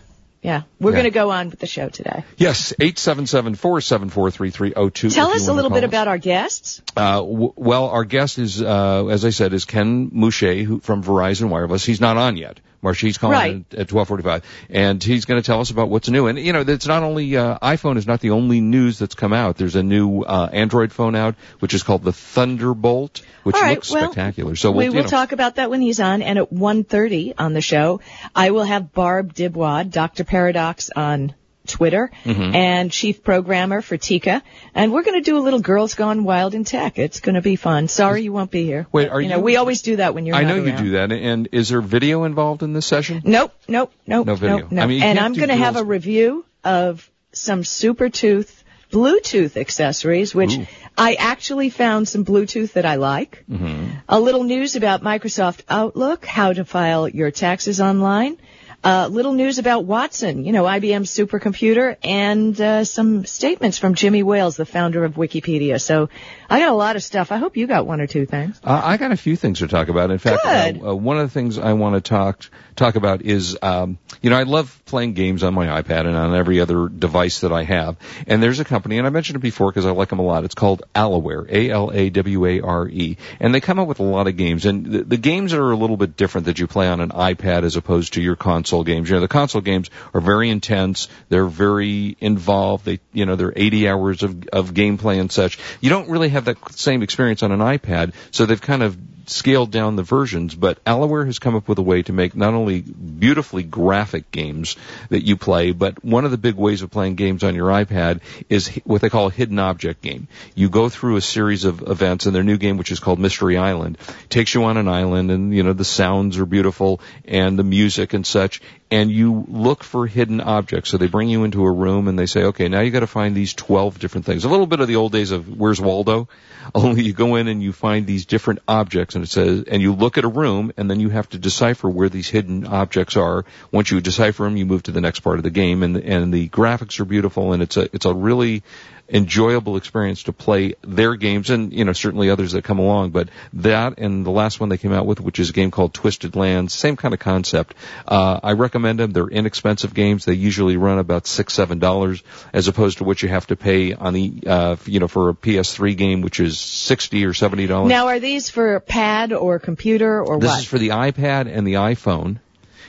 yeah, 0.43 0.63
we're 0.81 0.91
Yeah. 0.91 0.95
going 0.97 1.05
to 1.05 1.11
go 1.11 1.31
on 1.31 1.51
with 1.51 1.59
the 1.59 1.67
show 1.67 1.89
today. 1.89 2.25
Yes, 2.39 2.73
877-474-3302. 2.81 5.15
Tell 5.15 5.31
us 5.31 5.49
a 5.49 5.53
little 5.53 5.71
bit 5.71 5.85
us. 5.85 5.89
about 5.89 6.09
our 6.09 6.19
guests. 6.19 6.83
Uh, 6.97 7.17
w- 7.21 7.53
well, 7.57 7.87
our 7.89 8.05
guest 8.05 8.39
is, 8.39 8.61
uh, 8.63 9.07
as 9.07 9.25
I 9.25 9.31
said, 9.31 9.53
is 9.53 9.65
Ken 9.65 10.11
Mouche 10.11 10.65
who, 10.65 10.81
from 10.81 11.03
Verizon 11.03 11.49
Wireless. 11.49 11.85
He's 11.85 12.01
not 12.01 12.17
on 12.17 12.37
yet. 12.37 12.61
Marcia, 12.83 13.07
he's 13.07 13.19
calling 13.19 13.35
Right. 13.35 13.65
at, 13.73 13.79
at 13.79 13.93
1245. 13.93 14.43
And 14.71 15.03
he's 15.03 15.25
going 15.25 15.41
to 15.41 15.47
tell 15.47 15.61
us 15.61 15.71
about 15.71 15.91
what's 15.91 16.09
new. 16.09 16.27
And, 16.27 16.39
you 16.39 16.53
know, 16.53 16.61
it's 16.61 16.87
not 16.87 17.03
only, 17.03 17.37
uh, 17.37 17.59
iPhone 17.59 17.97
is 17.97 18.07
not 18.07 18.21
the 18.21 18.31
only 18.31 18.61
news 18.61 18.99
that's 18.99 19.15
come 19.15 19.33
out. 19.33 19.57
There's 19.57 19.77
a 19.77 19.83
new, 19.83 20.23
uh, 20.23 20.49
Android 20.53 20.93
phone 20.93 21.15
out, 21.15 21.35
which 21.59 21.75
is 21.75 21.83
called 21.83 22.03
the 22.03 22.13
Thunderbolt, 22.13 23.23
which 23.43 23.57
right, 23.57 23.77
looks 23.77 23.91
well, 23.91 24.05
spectacular. 24.05 24.57
So 24.57 24.71
we 24.71 24.77
we'll, 24.77 24.89
will 24.89 24.97
you 24.97 25.03
know, 25.03 25.09
talk 25.09 25.33
about 25.33 25.57
that 25.57 25.71
when 25.71 25.81
he's 25.81 26.01
on, 26.01 26.23
and 26.23 26.39
at 26.39 26.51
1.30 26.51 27.35
on 27.39 27.53
the 27.53 27.61
show, 27.61 28.01
I 28.35 28.51
will 28.51 28.65
have 28.65 28.93
Barb 28.93 29.35
Dybwad, 29.35 29.91
Dr. 29.91 30.25
Paradox 30.25 30.91
on 30.95 31.35
Twitter, 31.71 32.11
Mm-hmm. 32.25 32.55
and 32.55 32.91
chief 32.93 33.23
programmer 33.25 33.81
for 33.81 33.97
Tika, 33.97 34.43
and 34.75 34.93
we're 34.93 35.03
going 35.03 35.23
to 35.23 35.31
do 35.31 35.39
a 35.39 35.43
little 35.47 35.61
Girls 35.61 35.95
Gone 35.95 36.25
Wild 36.25 36.55
in 36.55 36.65
Tech. 36.65 36.99
It's 36.99 37.21
going 37.21 37.35
to 37.37 37.41
be 37.43 37.57
fun. 37.57 37.89
Sorry 37.89 38.23
you 38.23 38.33
won't 38.33 38.51
be 38.51 38.65
here. 38.65 38.87
Wait, 38.93 39.09
are 39.09 39.21
you 39.21 39.29
you 39.29 39.35
know, 39.35 39.41
we 39.41 39.57
always 39.57 39.83
do 39.83 39.97
that 39.97 40.15
when 40.15 40.27
you're 40.27 40.37
I 40.37 40.45
know 40.45 40.57
you 40.57 40.77
do 40.77 40.91
that. 40.93 41.13
And 41.13 41.49
is 41.53 41.69
there 41.71 41.81
video 41.81 42.25
involved 42.25 42.63
in 42.63 42.73
this 42.73 42.87
session? 42.87 43.23
Nope, 43.25 43.53
nope, 43.69 43.93
nope, 44.07 44.27
No 44.27 44.35
video. 44.35 44.59
nope, 44.59 44.73
nope. 44.73 44.85
I 44.85 44.87
mean, 44.87 45.03
and 45.03 45.19
I'm 45.19 45.35
going 45.35 45.49
to 45.49 45.57
have 45.57 45.77
a 45.77 45.85
review 45.85 46.45
of 46.65 47.09
some 47.33 47.65
Super 47.65 48.09
Tooth 48.11 48.57
Bluetooth 48.93 49.57
accessories, 49.57 50.35
which 50.35 50.59
Ooh. 50.59 50.67
I 50.99 51.15
actually 51.15 51.71
found 51.71 52.09
some 52.09 52.25
Bluetooth 52.25 52.73
that 52.73 52.85
I 52.85 52.97
like. 52.97 53.45
Mm-hmm. 53.49 53.99
A 54.09 54.19
little 54.19 54.43
news 54.43 54.75
about 54.75 55.03
Microsoft 55.03 55.63
Outlook, 55.69 56.27
how 56.27 56.53
to 56.53 56.65
file 56.65 57.09
your 57.09 57.31
taxes 57.31 57.81
online. 57.81 58.37
A 58.83 59.09
little 59.11 59.35
news 59.35 59.59
about 59.59 59.85
Watson, 59.85 60.45
you 60.45 60.53
know, 60.53 60.65
IBM's 60.65 61.11
supercomputer, 61.11 61.99
and 62.03 62.59
uh, 62.59 62.85
some 62.85 63.27
statements 63.27 63.77
from 63.77 63.95
Jimmy 63.95 64.23
Wales, 64.23 64.57
the 64.57 64.65
founder 64.65 65.05
of 65.05 65.17
Wikipedia. 65.17 65.79
So 65.79 66.09
I 66.49 66.61
got 66.61 66.71
a 66.71 66.75
lot 66.75 66.97
of 66.97 67.03
stuff. 67.03 67.31
I 67.31 67.37
hope 67.37 67.59
you 67.59 67.67
got 67.67 67.87
one 67.87 68.01
or 68.01 68.07
two 68.07 68.25
things. 68.25 68.59
Uh, 68.65 68.81
I 68.83 68.97
got 68.97 69.13
a 69.13 69.19
few 69.19 69.37
things 69.37 69.59
to 69.59 69.69
talk 69.69 69.89
about. 69.89 70.11
In 70.11 70.17
fact, 70.17 70.47
uh, 70.47 70.93
uh, 70.93 70.95
one 70.95 71.19
of 71.19 71.29
the 71.29 71.33
things 71.33 71.59
I 71.59 71.75
want 71.75 71.97
to 71.97 72.01
talk 72.01 72.47
talk 72.75 72.95
about 72.97 73.21
is, 73.21 73.59
um, 73.61 73.99
you 74.23 74.31
know, 74.31 74.37
I 74.37 74.45
love 74.45 74.83
playing 74.87 75.13
games 75.13 75.43
on 75.43 75.53
my 75.53 75.83
iPad 75.83 76.07
and 76.07 76.17
on 76.17 76.35
every 76.35 76.61
other 76.61 76.89
device 76.89 77.41
that 77.41 77.53
I 77.53 77.65
have. 77.65 77.99
And 78.27 78.43
there's 78.43 78.61
a 78.61 78.65
company, 78.65 78.97
and 78.97 79.07
I 79.07 79.11
mentioned 79.11 79.37
it 79.37 79.41
before 79.41 79.71
because 79.71 79.85
I 79.85 79.91
like 79.91 80.09
them 80.09 80.21
a 80.21 80.23
lot. 80.23 80.45
It's 80.45 80.55
called 80.55 80.85
Alaware, 80.95 81.47
A-L-A-W-A-R-E, 81.51 83.17
and 83.41 83.55
they 83.55 83.61
come 83.61 83.79
out 83.79 83.89
with 83.89 84.01
a 84.01 84.05
lot 84.05 84.27
of 84.27 84.39
games. 84.39 84.65
And 84.65 84.87
the, 84.87 85.05
the 85.05 85.17
games 85.19 85.53
are 85.53 85.71
a 85.71 85.77
little 85.77 85.99
bit 85.99 86.17
different 86.17 86.47
that 86.47 86.59
you 86.59 86.67
play 86.67 86.89
on 86.89 87.01
an 87.01 87.11
iPad 87.11 87.65
as 87.65 87.77
opposed 87.77 88.15
to 88.15 88.23
your 88.23 88.37
console 88.37 88.70
games. 88.85 89.09
You 89.09 89.17
know, 89.17 89.21
the 89.21 89.29
console 89.29 89.61
games 89.61 89.91
are 90.15 90.21
very 90.21 90.49
intense. 90.49 91.09
They're 91.29 91.47
very 91.47 92.17
involved. 92.21 92.85
They, 92.85 93.01
you 93.13 93.27
know, 93.27 93.37
they're 93.37 93.53
80 93.55 93.89
hours 93.89 94.23
of 94.23 94.49
of 94.49 94.73
gameplay 94.73 95.21
and 95.21 95.31
such. 95.31 95.59
You 95.81 95.91
don't 95.91 96.09
really 96.09 96.31
have 96.31 96.47
that 96.47 96.57
same 96.73 97.03
experience 97.03 97.43
on 97.43 97.53
an 97.53 97.61
iPad, 97.61 98.15
so 98.31 98.47
they've 98.47 98.61
kind 98.61 98.83
of 98.83 98.97
scaled 99.31 99.71
down 99.71 99.97
the 99.97 100.03
versions, 100.03 100.55
but 100.55 100.83
Alaware 100.85 101.27
has 101.27 101.39
come 101.39 101.55
up 101.55 101.69
with 101.69 101.79
a 101.79 101.83
way 101.83 102.03
to 102.03 102.13
make 102.13 102.35
not 102.35 102.55
only 102.55 102.81
beautifully 102.81 103.63
graphic 103.63 104.31
games 104.31 104.77
that 105.09 105.25
you 105.25 105.37
play, 105.37 105.73
but 105.73 106.05
one 106.05 106.25
of 106.25 106.31
the 106.31 106.39
big 106.39 106.57
ways 106.57 106.83
of 106.83 106.91
playing 106.91 107.15
games 107.15 107.45
on 107.45 107.55
your 107.55 107.69
iPad 107.69 108.21
is 108.49 108.69
what 108.85 109.01
they 109.01 109.09
call 109.09 109.29
a 109.29 109.33
hidden 109.33 109.59
object 109.59 110.03
game. 110.03 110.29
You 110.55 110.69
go 110.69 110.89
through 110.89 111.17
a 111.17 111.21
series 111.21 111.65
of 111.65 111.83
events 111.83 112.27
and 112.27 112.35
their 112.35 112.43
new 112.43 112.59
game, 112.59 112.77
which 112.77 112.91
is 112.91 113.01
called 113.01 113.19
Mystery 113.19 113.57
Island, 113.57 113.99
takes 114.29 114.55
you 114.55 114.65
on 114.65 114.77
an 114.77 114.89
island 114.89 115.31
and, 115.31 115.55
you 115.55 115.63
know, 115.63 115.73
the 115.73 115.85
sounds 115.85 116.39
are 116.39 116.47
beautiful 116.47 117.01
and 117.25 117.59
the 117.59 117.65
music 117.65 118.15
and 118.15 118.27
such, 118.27 118.61
and 118.91 119.11
you 119.11 119.45
look 119.49 119.85
for 119.85 120.07
hidden 120.07 120.41
objects. 120.41 120.91
So 120.91 120.97
they 120.97 121.07
bring 121.07 121.29
you 121.29 121.45
into 121.45 121.65
a 121.65 121.71
room 121.71 122.09
and 122.09 122.19
they 122.19 122.27
say, 122.27 122.45
okay, 122.45 122.69
now 122.69 122.81
you 122.81 122.91
gotta 122.91 123.07
find 123.07 123.37
these 123.37 123.55
12 123.55 124.01
different 124.01 124.27
things. 124.27 124.45
A 124.45 124.49
little 124.49 124.67
bit 124.67 124.81
of 124.81 124.89
the 124.89 124.97
old 124.97 125.13
days 125.13 125.31
of 125.31 125.49
Where's 125.49 125.81
Waldo? 125.81 126.29
Only 126.75 127.03
you 127.05 127.13
go 127.13 127.37
in 127.37 127.47
and 127.47 127.63
you 127.63 127.73
find 127.73 128.07
these 128.07 128.27
different 128.27 128.61
objects 128.67 129.15
and 129.15 129.25
it 129.25 129.29
says, 129.29 129.65
and 129.69 129.81
you 129.81 129.95
look 129.95 130.19
at 130.19 130.25
a 130.25 130.29
room 130.29 130.73
and 130.77 130.91
then 130.91 130.99
you 130.99 131.09
have 131.09 131.29
to 131.31 131.39
decipher 131.39 131.89
where 131.89 132.09
these 132.09 132.29
hidden 132.29 132.67
objects 132.67 133.17
are. 133.17 133.45
Once 133.71 133.91
you 133.91 134.01
decipher 134.01 134.45
them, 134.45 134.57
you 134.57 134.67
move 134.67 134.83
to 134.85 134.93
the 134.93 135.01
next 135.01 135.21
part 135.21 135.39
of 135.39 135.45
the 135.45 135.51
game 135.51 135.83
and, 135.83 135.97
and 135.97 136.35
the 136.35 136.49
graphics 136.49 136.99
are 136.99 137.05
beautiful 137.05 137.53
and 137.53 137.63
it's 137.63 137.77
a, 137.77 137.89
it's 137.95 138.07
a 138.07 138.15
really 138.15 138.63
enjoyable 139.13 139.77
experience 139.77 140.23
to 140.25 140.33
play 140.33 140.75
their 140.83 141.17
games 141.17 141.51
and, 141.51 141.73
you 141.73 141.85
know, 141.85 141.93
certainly 141.93 142.31
others 142.31 142.53
that 142.53 142.63
come 142.65 142.79
along, 142.79 143.11
but 143.11 143.29
that 143.55 143.99
and 143.99 144.25
the 144.25 144.31
last 144.31 144.61
one 144.61 144.69
they 144.69 144.79
came 144.79 144.93
out 144.93 145.05
with, 145.07 145.21
which 145.21 145.41
is 145.41 145.51
a 145.51 145.53
game 145.53 145.71
called 145.71 145.93
Twisted 145.93 146.37
Lands, 146.37 146.73
same 146.73 146.97
kind 146.97 147.13
of 147.13 147.21
concept. 147.21 147.75
Uh, 148.07 148.39
I 148.43 148.53
recommend 148.53 149.01
them. 149.01 149.11
They're 149.11 149.27
inexpensive 149.29 149.95
games. 149.95 150.25
They 150.25 150.35
usually 150.35 150.77
run 150.77 150.99
about 150.99 151.27
six, 151.27 151.53
seven 151.55 151.79
dollars 151.81 152.23
as 152.53 152.69
opposed 152.69 152.99
to 152.99 153.05
what 153.05 153.23
you 153.23 153.29
have 153.29 153.47
to 153.49 153.57
pay 153.57 153.95
on 153.95 154.15
the, 154.15 154.43
uh, 154.47 154.77
you 154.87 155.01
know, 155.01 155.09
for 155.09 155.31
a 155.31 155.35
PS3 155.35 155.97
game, 155.97 156.21
which 156.21 156.39
is 156.41 156.59
60 156.59 157.25
or 157.25 157.35
70 157.35 157.67
dollars. 157.67 157.89
Now, 157.89 158.07
are 158.09 158.21
these 158.21 158.49
for 158.49 158.79
pad 158.81 159.33
or 159.33 159.59
computer 159.59 160.23
or 160.23 160.39
This 160.39 160.51
what? 160.51 160.61
is 160.61 160.67
for 160.67 160.79
the 160.79 160.91
iPad 160.91 161.47
and 161.53 161.67
the 161.67 161.75
iPhone. 161.75 162.39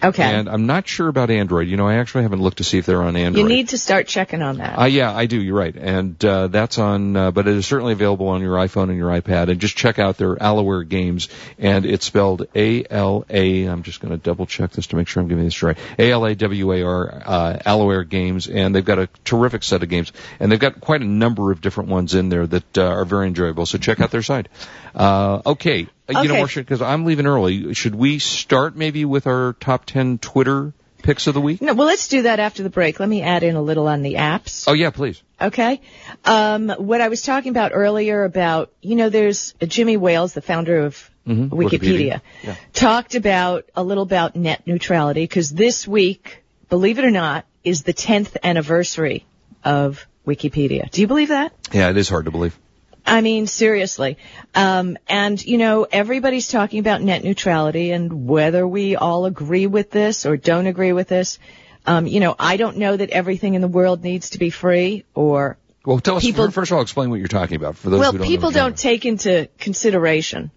Okay. 0.03 0.23
And 0.23 0.49
I'm 0.49 0.65
not 0.65 0.87
sure 0.87 1.07
about 1.07 1.29
Android. 1.29 1.67
You 1.67 1.77
know, 1.77 1.87
I 1.87 1.95
actually 1.95 2.23
haven't 2.23 2.41
looked 2.41 2.57
to 2.57 2.63
see 2.63 2.77
if 2.77 2.85
they're 2.85 3.01
on 3.01 3.15
Android. 3.15 3.41
you 3.41 3.47
need 3.47 3.69
to 3.69 3.77
start 3.77 4.07
checking 4.07 4.41
on 4.41 4.57
that. 4.57 4.79
Uh, 4.79 4.85
yeah, 4.85 5.15
I 5.15 5.25
do. 5.25 5.41
You're 5.41 5.57
right, 5.57 5.75
and 5.75 6.23
uh, 6.23 6.47
that's 6.47 6.77
on. 6.77 7.15
Uh, 7.15 7.31
but 7.31 7.47
it 7.47 7.55
is 7.55 7.65
certainly 7.65 7.93
available 7.93 8.27
on 8.27 8.41
your 8.41 8.55
iPhone 8.55 8.89
and 8.89 8.97
your 8.97 9.09
iPad. 9.09 9.49
And 9.49 9.59
just 9.59 9.75
check 9.75 9.99
out 9.99 10.17
their 10.17 10.35
Alaware 10.35 10.87
games, 10.87 11.29
and 11.57 11.85
it's 11.85 12.05
spelled 12.05 12.47
A 12.55 12.85
L 12.89 13.25
A. 13.29 13.65
I'm 13.65 13.83
just 13.83 13.99
going 13.99 14.11
to 14.11 14.17
double 14.17 14.45
check 14.45 14.71
this 14.71 14.87
to 14.87 14.95
make 14.95 15.07
sure 15.07 15.21
I'm 15.21 15.29
giving 15.29 15.45
this 15.45 15.61
right. 15.63 15.77
A 15.97 16.11
L 16.11 16.25
A 16.25 16.35
W 16.35 16.73
A 16.73 16.83
R 16.83 17.23
uh, 17.25 17.59
Alaware 17.65 18.07
games, 18.07 18.47
and 18.47 18.75
they've 18.75 18.85
got 18.85 18.99
a 18.99 19.07
terrific 19.23 19.63
set 19.63 19.83
of 19.83 19.89
games, 19.89 20.11
and 20.39 20.51
they've 20.51 20.59
got 20.59 20.81
quite 20.81 21.01
a 21.01 21.05
number 21.05 21.51
of 21.51 21.61
different 21.61 21.89
ones 21.89 22.15
in 22.15 22.29
there 22.29 22.47
that 22.47 22.77
uh, 22.77 22.85
are 22.85 23.05
very 23.05 23.27
enjoyable. 23.27 23.65
So 23.65 23.77
check 23.77 23.99
out 23.99 24.11
their 24.11 24.23
site. 24.23 24.47
Uh, 24.95 25.41
okay. 25.45 25.87
Uh, 26.15 26.21
You 26.21 26.27
know, 26.29 26.33
Okay. 26.35 26.41
Marcia, 26.41 26.59
because 26.59 26.81
I'm 26.81 27.05
leaving 27.05 27.25
early, 27.25 27.73
should 27.73 27.95
we 27.95 28.19
start 28.19 28.75
maybe 28.75 29.05
with 29.05 29.27
our 29.27 29.53
top 29.59 29.85
10 29.85 30.17
Twitter 30.19 30.73
picks 31.03 31.25
of 31.27 31.33
the 31.33 31.41
week? 31.41 31.61
no, 31.61 31.73
well, 31.73 31.87
let's 31.87 32.07
do 32.07 32.23
that 32.23 32.39
after 32.39 32.63
the 32.63 32.69
break. 32.69 32.99
Let 32.99 33.09
me 33.09 33.21
add 33.21 33.43
in 33.43 33.55
a 33.55 33.61
little 33.61 33.87
on 33.87 34.01
the 34.03 34.15
apps. 34.15 34.65
Oh, 34.67 34.73
yeah, 34.73 34.89
please. 34.91 35.21
Okay. 35.41 35.81
Um, 36.25 36.69
what 36.69 37.01
I 37.01 37.07
was 37.07 37.21
talking 37.23 37.49
about 37.49 37.71
earlier 37.73 38.23
about, 38.23 38.71
you 38.81 38.95
know, 38.95 39.09
there's 39.09 39.53
Jimmy 39.65 39.97
Wales, 39.97 40.33
the 40.33 40.41
founder 40.41 40.79
of 40.81 41.09
Mhm, 41.27 41.49
Wikipedia, 41.49 41.69
Wikipedia. 41.79 42.21
Yeah. 42.43 42.55
talked 42.73 43.15
about 43.15 43.65
a 43.75 43.83
little 43.83 44.03
about 44.03 44.35
net 44.35 44.63
neutrality 44.65 45.21
because 45.23 45.49
this 45.51 45.87
week, 45.87 46.43
believe 46.69 46.97
it 46.99 47.05
or 47.05 47.11
not, 47.11 47.45
is 47.63 47.83
the 47.83 47.93
10th 47.93 48.37
anniversary 48.43 49.23
of 49.63 50.05
Wikipedia. 50.25 50.89
Do 50.89 51.01
you 51.01 51.07
believe 51.07 51.29
that? 51.29 51.53
Yeah, 51.71 51.89
it 51.89 51.97
is 51.97 52.09
hard 52.09 52.25
to 52.25 52.31
believe. 52.31 52.57
I 53.05 53.21
mean, 53.21 53.47
seriously. 53.47 54.17
Um, 54.53 54.97
and, 55.07 55.43
you 55.43 55.57
know, 55.57 55.87
everybody's 55.91 56.47
talking 56.47 56.79
about 56.79 57.01
net 57.01 57.23
neutrality 57.23 57.91
and 57.91 58.27
whether 58.27 58.67
we 58.67 58.95
all 58.95 59.25
agree 59.25 59.67
with 59.67 59.91
this 59.91 60.25
or 60.25 60.37
don't 60.37 60.67
agree 60.67 60.93
with 60.93 61.07
this. 61.07 61.39
Um, 61.85 62.05
you 62.05 62.19
know, 62.19 62.35
I 62.37 62.57
don't 62.57 62.77
know 62.77 62.95
that 62.95 63.09
everything 63.09 63.55
in 63.55 63.61
the 63.61 63.67
world 63.67 64.03
needs 64.03 64.31
to 64.31 64.39
be 64.39 64.49
free 64.51 65.03
or 65.15 65.57
Well, 65.83 65.99
tell 65.99 66.17
us, 66.17 66.23
People- 66.23 66.51
first 66.51 66.71
of 66.71 66.75
all, 66.75 66.83
explain 66.83 67.09
what 67.09 67.17
you're 67.17 67.27
talking 67.27 67.55
about 67.55 67.75
for 67.75 67.89
those 67.89 67.99
well, 67.99 68.11
who 68.11 68.17
don't 68.19 68.27
people 68.27 68.51
don't 68.51 68.77
take 68.77 69.05
into 69.05 69.49
consideration. 69.57 70.51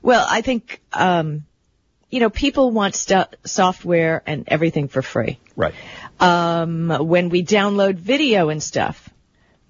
Well, 0.00 0.24
I 0.28 0.40
think, 0.42 0.80
um, 0.92 1.44
you 2.10 2.20
know, 2.20 2.30
people 2.30 2.70
want 2.70 2.94
stu- 2.94 3.24
software 3.44 4.22
and 4.24 4.44
everything 4.46 4.86
for 4.86 5.02
free. 5.02 5.38
Right. 5.56 5.74
Um, 6.20 6.90
when 7.00 7.28
we 7.28 7.44
download 7.44 7.96
video 7.96 8.48
and 8.48 8.62
stuff 8.62 9.10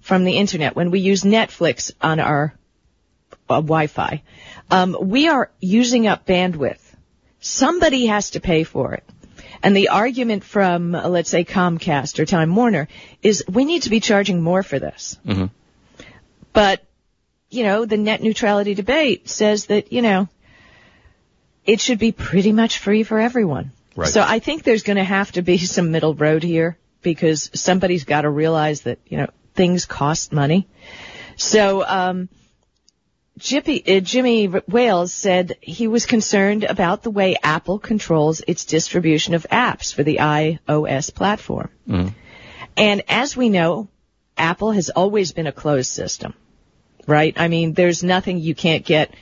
from 0.09 0.23
the 0.23 0.37
internet, 0.37 0.75
when 0.75 0.89
we 0.89 0.99
use 0.99 1.21
Netflix 1.21 1.91
on 2.01 2.19
our 2.19 2.51
uh, 3.47 3.61
Wi-Fi, 3.61 4.23
um, 4.71 4.97
we 4.99 5.27
are 5.27 5.51
using 5.59 6.07
up 6.07 6.25
bandwidth. 6.25 6.81
Somebody 7.39 8.07
has 8.07 8.31
to 8.31 8.39
pay 8.39 8.63
for 8.63 8.95
it. 8.95 9.03
And 9.61 9.77
the 9.77 9.89
argument 9.89 10.43
from, 10.43 10.95
uh, 10.95 11.07
let's 11.09 11.29
say, 11.29 11.45
Comcast 11.45 12.17
or 12.17 12.25
Time 12.25 12.55
Warner 12.55 12.87
is 13.21 13.43
we 13.47 13.65
need 13.65 13.83
to 13.83 13.91
be 13.91 13.99
charging 13.99 14.41
more 14.41 14.63
for 14.63 14.79
this. 14.79 15.19
Mhm. 15.27 15.51
But, 16.53 16.83
you 17.51 17.63
know, 17.63 17.85
the 17.85 17.97
net 17.97 18.23
neutrality 18.23 18.73
debate 18.73 19.29
says 19.29 19.67
that, 19.67 19.93
you 19.93 20.01
know, 20.01 20.27
it 21.65 21.81
should 21.81 21.99
be 21.99 22.11
pretty 22.11 22.51
much 22.51 22.79
free 22.79 23.03
for 23.03 23.19
everyone. 23.19 23.73
Right. 23.95 24.09
So 24.09 24.21
I 24.21 24.39
think 24.39 24.63
there's 24.63 24.83
going 24.83 24.97
to 24.97 25.03
have 25.03 25.33
to 25.33 25.43
be 25.43 25.57
some 25.59 25.91
middle 25.91 26.15
road 26.15 26.41
here 26.41 26.77
because 27.03 27.51
somebody's 27.53 28.05
got 28.05 28.21
to 28.21 28.29
realize 28.29 28.81
that, 28.81 28.97
you 29.07 29.17
know, 29.17 29.27
things 29.59 29.83
cost 29.83 30.31
money. 30.31 30.69
So, 31.35 31.85
um, 31.85 32.29
Jippy, 33.37 33.97
uh, 33.97 33.99
Jimmy 33.99 34.47
Wales 34.69 35.11
said 35.13 35.57
he 35.59 35.89
was 35.89 36.05
concerned 36.05 36.63
about 36.63 37.03
the 37.03 37.09
way 37.09 37.35
Apple 37.43 37.77
controls 37.77 38.41
its 38.47 38.63
distribution 38.63 39.33
of 39.33 39.45
apps 39.51 39.93
for 39.93 40.03
the 40.03 40.19
iOS 40.21 41.13
platform. 41.13 41.71
And 42.77 43.03
as 43.09 43.35
we 43.35 43.49
know, 43.49 43.89
Apple 44.37 44.71
has 44.71 44.89
always 44.89 45.33
been 45.33 45.47
a 45.47 45.51
closed 45.51 45.91
system, 45.91 46.33
right? 47.05 47.33
I 47.35 47.49
mean, 47.49 47.73
there's 47.73 48.01
nothing 48.01 48.39
you 48.39 48.55
can't 48.55 48.85
get. 48.85 49.13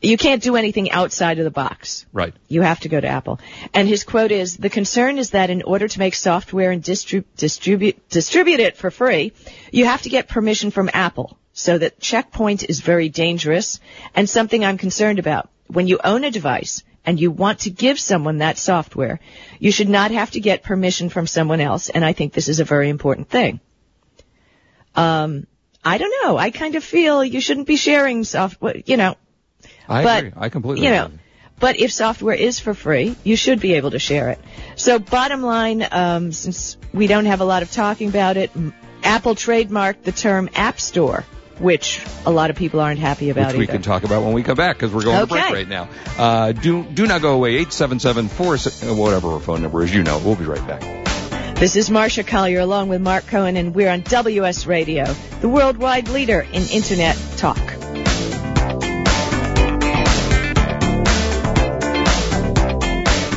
You 0.00 0.18
can't 0.18 0.42
do 0.42 0.56
anything 0.56 0.90
outside 0.90 1.38
of 1.38 1.44
the 1.44 1.50
box. 1.50 2.04
Right. 2.12 2.34
You 2.48 2.60
have 2.62 2.80
to 2.80 2.88
go 2.88 3.00
to 3.00 3.06
Apple. 3.06 3.40
And 3.72 3.88
his 3.88 4.04
quote 4.04 4.32
is, 4.32 4.56
the 4.56 4.68
concern 4.68 5.18
is 5.18 5.30
that 5.30 5.48
in 5.48 5.62
order 5.62 5.88
to 5.88 5.98
make 5.98 6.14
software 6.14 6.70
and 6.70 6.82
distrib- 6.82 7.24
distribute, 7.36 8.08
distribute 8.10 8.60
it 8.60 8.76
for 8.76 8.90
free, 8.90 9.32
you 9.72 9.86
have 9.86 10.02
to 10.02 10.10
get 10.10 10.28
permission 10.28 10.70
from 10.70 10.90
Apple. 10.92 11.38
So 11.54 11.78
that 11.78 12.00
checkpoint 12.00 12.68
is 12.68 12.80
very 12.80 13.08
dangerous 13.08 13.80
and 14.14 14.28
something 14.28 14.64
I'm 14.64 14.76
concerned 14.76 15.18
about. 15.18 15.48
When 15.68 15.86
you 15.86 15.98
own 16.04 16.24
a 16.24 16.30
device 16.30 16.82
and 17.06 17.18
you 17.18 17.30
want 17.30 17.60
to 17.60 17.70
give 17.70 17.98
someone 17.98 18.38
that 18.38 18.58
software, 18.58 19.20
you 19.58 19.70
should 19.70 19.88
not 19.88 20.10
have 20.10 20.32
to 20.32 20.40
get 20.40 20.62
permission 20.62 21.08
from 21.08 21.26
someone 21.26 21.60
else. 21.60 21.88
And 21.88 22.04
I 22.04 22.12
think 22.12 22.32
this 22.32 22.48
is 22.48 22.60
a 22.60 22.64
very 22.64 22.88
important 22.88 23.30
thing. 23.30 23.60
Um, 24.94 25.46
I 25.84 25.98
don't 25.98 26.14
know. 26.22 26.36
I 26.36 26.50
kind 26.50 26.76
of 26.76 26.84
feel 26.84 27.24
you 27.24 27.40
shouldn't 27.40 27.66
be 27.66 27.76
sharing 27.76 28.24
software, 28.24 28.76
you 28.84 28.96
know, 28.96 29.16
I 29.88 30.02
but, 30.02 30.18
agree. 30.18 30.32
I 30.36 30.48
completely 30.48 30.86
you 30.86 30.92
know, 30.92 31.06
agree. 31.06 31.18
but 31.60 31.78
if 31.78 31.92
software 31.92 32.34
is 32.34 32.58
for 32.58 32.74
free, 32.74 33.16
you 33.24 33.36
should 33.36 33.60
be 33.60 33.74
able 33.74 33.90
to 33.92 33.98
share 33.98 34.30
it. 34.30 34.38
So 34.76 34.98
bottom 34.98 35.42
line, 35.42 35.86
um, 35.90 36.32
since 36.32 36.76
we 36.92 37.06
don't 37.06 37.26
have 37.26 37.40
a 37.40 37.44
lot 37.44 37.62
of 37.62 37.70
talking 37.70 38.08
about 38.08 38.36
it, 38.36 38.50
Apple 39.02 39.34
trademarked 39.34 40.02
the 40.02 40.12
term 40.12 40.48
App 40.54 40.80
Store, 40.80 41.24
which 41.58 42.04
a 42.26 42.30
lot 42.30 42.50
of 42.50 42.56
people 42.56 42.80
aren't 42.80 42.98
happy 42.98 43.30
about 43.30 43.48
Which 43.48 43.56
we 43.56 43.62
either. 43.64 43.72
can 43.72 43.82
talk 43.82 44.04
about 44.04 44.24
when 44.24 44.32
we 44.32 44.42
come 44.42 44.56
back 44.56 44.76
because 44.76 44.92
we're 44.92 45.02
going 45.02 45.20
to 45.20 45.26
break 45.26 45.52
right 45.52 45.68
now. 45.68 45.88
Uh, 46.18 46.52
do 46.52 46.82
do 46.82 47.06
not 47.06 47.22
go 47.22 47.34
away. 47.34 47.56
Eight 47.56 47.72
seven 47.72 48.00
seven 48.00 48.28
four 48.28 48.56
whatever 48.56 49.28
our 49.28 49.40
phone 49.40 49.62
number 49.62 49.82
is. 49.82 49.94
You 49.94 50.02
know. 50.02 50.18
We'll 50.18 50.36
be 50.36 50.44
right 50.44 50.66
back. 50.66 51.04
This 51.56 51.76
is 51.76 51.88
Marcia 51.88 52.24
Collier 52.24 52.58
along 52.60 52.88
with 52.88 53.00
Mark 53.00 53.26
Cohen, 53.26 53.56
and 53.56 53.74
we're 53.74 53.88
on 53.88 54.00
WS 54.00 54.66
Radio, 54.66 55.04
the 55.40 55.48
worldwide 55.48 56.08
leader 56.08 56.40
in 56.40 56.64
Internet 56.64 57.16
talk. 57.36 57.73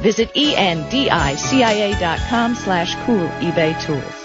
Visit 0.00 0.34
endicia.com 0.34 0.94
slash 2.54 2.94
cool 3.06 3.28
eBay 3.40 3.80
tools. 3.82 4.22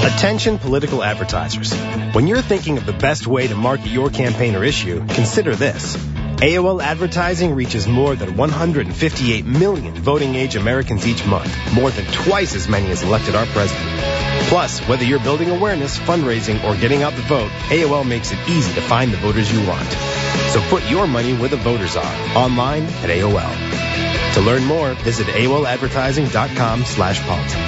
Attention 0.00 0.58
political 0.58 1.04
advertisers. 1.04 1.72
When 2.12 2.26
you're 2.26 2.42
thinking 2.42 2.78
of 2.78 2.86
the 2.86 2.92
best 2.92 3.26
way 3.26 3.46
to 3.46 3.54
market 3.54 3.88
your 3.88 4.10
campaign 4.10 4.56
or 4.56 4.64
issue, 4.64 5.06
consider 5.08 5.54
this. 5.54 5.96
AOL 6.38 6.80
advertising 6.80 7.54
reaches 7.54 7.88
more 7.88 8.14
than 8.14 8.36
158 8.36 9.44
million 9.44 9.94
voting 9.94 10.36
age 10.36 10.54
Americans 10.54 11.06
each 11.06 11.26
month, 11.26 11.52
more 11.74 11.90
than 11.90 12.04
twice 12.06 12.54
as 12.54 12.68
many 12.68 12.90
as 12.92 13.02
elected 13.02 13.34
our 13.34 13.46
president. 13.46 13.88
Plus, 14.48 14.78
whether 14.88 15.04
you're 15.04 15.18
building 15.18 15.50
awareness, 15.50 15.98
fundraising, 15.98 16.62
or 16.62 16.76
getting 16.76 17.02
out 17.02 17.12
the 17.14 17.22
vote, 17.22 17.50
AOL 17.70 18.06
makes 18.06 18.30
it 18.30 18.38
easy 18.48 18.72
to 18.74 18.80
find 18.80 19.12
the 19.12 19.16
voters 19.16 19.52
you 19.52 19.66
want. 19.66 19.88
So 20.52 20.60
put 20.68 20.88
your 20.88 21.06
money 21.06 21.34
where 21.34 21.48
the 21.48 21.56
voters 21.56 21.96
are, 21.96 22.36
online 22.36 22.84
at 22.84 23.10
AOL. 23.10 23.87
To 24.34 24.40
learn 24.40 24.64
more, 24.64 24.94
visit 24.94 25.26
AOLadvertising.com 25.26 26.84
slash 26.84 27.20
politics. 27.22 27.67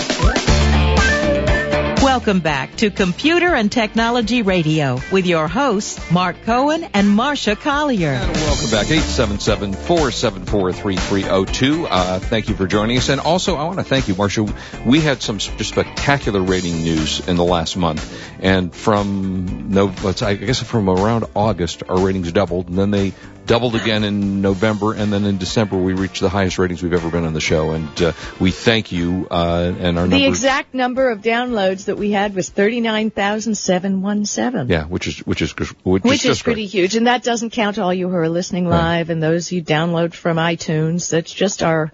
Welcome 2.11 2.41
back 2.41 2.75
to 2.75 2.91
Computer 2.91 3.55
and 3.55 3.71
Technology 3.71 4.41
Radio 4.41 4.99
with 5.13 5.25
your 5.25 5.47
hosts, 5.47 6.11
Mark 6.11 6.35
Cohen 6.43 6.83
and 6.93 7.09
Marcia 7.09 7.55
Collier. 7.55 8.09
And 8.09 8.35
welcome 8.35 8.69
back, 8.69 8.87
877-474-3302. 8.87 11.87
Uh, 11.89 12.19
thank 12.19 12.49
you 12.49 12.55
for 12.55 12.67
joining 12.67 12.97
us. 12.97 13.07
And 13.07 13.21
also, 13.21 13.55
I 13.55 13.63
want 13.63 13.77
to 13.77 13.85
thank 13.85 14.09
you, 14.09 14.15
Marcia. 14.15 14.45
We 14.85 14.99
had 14.99 15.21
some 15.21 15.39
spectacular 15.39 16.41
rating 16.41 16.83
news 16.83 17.25
in 17.25 17.37
the 17.37 17.45
last 17.45 17.77
month. 17.77 18.13
And 18.41 18.75
from, 18.75 19.71
no, 19.71 19.93
I 20.21 20.33
guess 20.33 20.61
from 20.61 20.89
around 20.89 21.27
August, 21.33 21.83
our 21.87 21.97
ratings 21.97 22.29
doubled. 22.33 22.67
And 22.67 22.77
then 22.77 22.91
they 22.91 23.13
doubled 23.51 23.75
again 23.75 24.05
in 24.05 24.41
November, 24.41 24.93
and 24.93 25.11
then 25.11 25.25
in 25.25 25.37
December 25.37 25.75
we 25.77 25.91
reached 25.91 26.21
the 26.21 26.29
highest 26.29 26.57
ratings 26.57 26.81
we've 26.81 26.93
ever 26.93 27.09
been 27.09 27.25
on 27.25 27.33
the 27.33 27.41
show. 27.41 27.71
And 27.71 28.01
uh, 28.01 28.13
we 28.39 28.51
thank 28.51 28.93
you. 28.93 29.27
Uh, 29.29 29.73
and 29.77 29.99
our 29.99 30.05
The 30.05 30.11
number, 30.19 30.27
exact 30.27 30.73
number 30.73 31.09
of 31.09 31.19
downloads 31.21 31.85
that 31.85 31.97
we 31.97 32.11
had 32.11 32.33
was 32.33 32.47
39,717. 32.49 34.69
yeah, 34.69 34.85
which 34.85 35.07
is 35.07 35.19
which 35.19 35.41
is 35.41 35.51
which, 35.83 36.03
Which 36.03 36.23
is, 36.25 36.37
is 36.37 36.41
pretty 36.41 36.61
great. 36.63 36.71
huge, 36.71 36.95
and 36.95 37.07
that 37.07 37.23
doesn't 37.23 37.49
count 37.51 37.77
all 37.77 37.93
you 37.93 38.07
who 38.09 38.15
are 38.15 38.29
listening 38.29 38.67
live 38.69 39.09
and 39.09 39.21
those 39.21 39.51
you 39.51 39.61
download 39.61 40.13
from 40.13 40.37
iTunes. 40.37 41.09
That's 41.09 41.33
just 41.33 41.61
our 41.63 41.91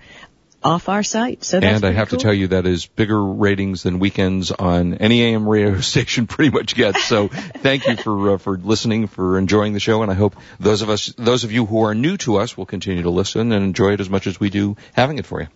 off 0.67 0.89
our 0.89 1.01
site. 1.03 1.43
So 1.43 1.59
And 1.59 1.86
I 1.86 1.91
have 1.91 2.09
cool. 2.09 2.19
to 2.19 2.24
tell 2.24 2.33
you 2.33 2.47
that 2.50 2.65
is 2.65 2.86
bigger 2.86 3.24
ratings 3.24 3.83
than 3.83 4.00
weekends 4.00 4.51
on 4.51 4.95
any 4.95 5.21
AM 5.24 5.47
radio 5.47 5.79
station 5.93 6.27
pretty 6.27 6.51
much 6.51 6.75
gets. 6.75 7.03
So 7.05 7.27
thank 7.67 7.88
you 7.88 7.95
for 7.95 8.33
uh, 8.33 8.38
for 8.38 8.57
listening, 8.57 9.07
for 9.07 9.38
enjoying 9.38 9.74
the 9.74 9.79
show, 9.79 10.01
and 10.01 10.12
I 10.12 10.15
hope 10.15 10.36
those 10.59 10.81
of 10.81 10.89
us, 10.89 11.13
those 11.17 11.43
of 11.45 11.51
you 11.51 11.65
who 11.65 11.83
are 11.86 11.95
new 11.95 12.17
to 12.17 12.38
us, 12.38 12.57
will 12.57 12.65
continue 12.65 13.03
to 13.03 13.09
listen 13.09 13.51
and 13.51 13.63
enjoy 13.63 13.93
it 13.93 14.01
as 14.01 14.09
much 14.09 14.27
as 14.27 14.39
we 14.39 14.50
do 14.50 14.75
having 14.93 15.17
it 15.19 15.25
for 15.25 15.41
you. 15.41 15.47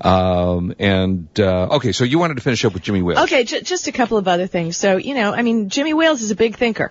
Um, 0.00 0.74
and 0.78 1.28
uh, 1.38 1.76
okay, 1.76 1.92
so 1.92 2.04
you 2.04 2.18
wanted 2.18 2.34
to 2.34 2.42
finish 2.42 2.64
up 2.64 2.74
with 2.74 2.82
Jimmy 2.82 3.02
Wales. 3.02 3.20
Okay, 3.20 3.44
j- 3.44 3.62
just 3.62 3.86
a 3.86 3.92
couple 3.92 4.18
of 4.18 4.26
other 4.28 4.46
things. 4.46 4.76
So, 4.76 4.96
you 4.96 5.14
know, 5.14 5.32
I 5.32 5.42
mean, 5.42 5.68
Jimmy 5.68 5.94
Wales 5.94 6.22
is 6.22 6.30
a 6.30 6.36
big 6.36 6.56
thinker. 6.56 6.90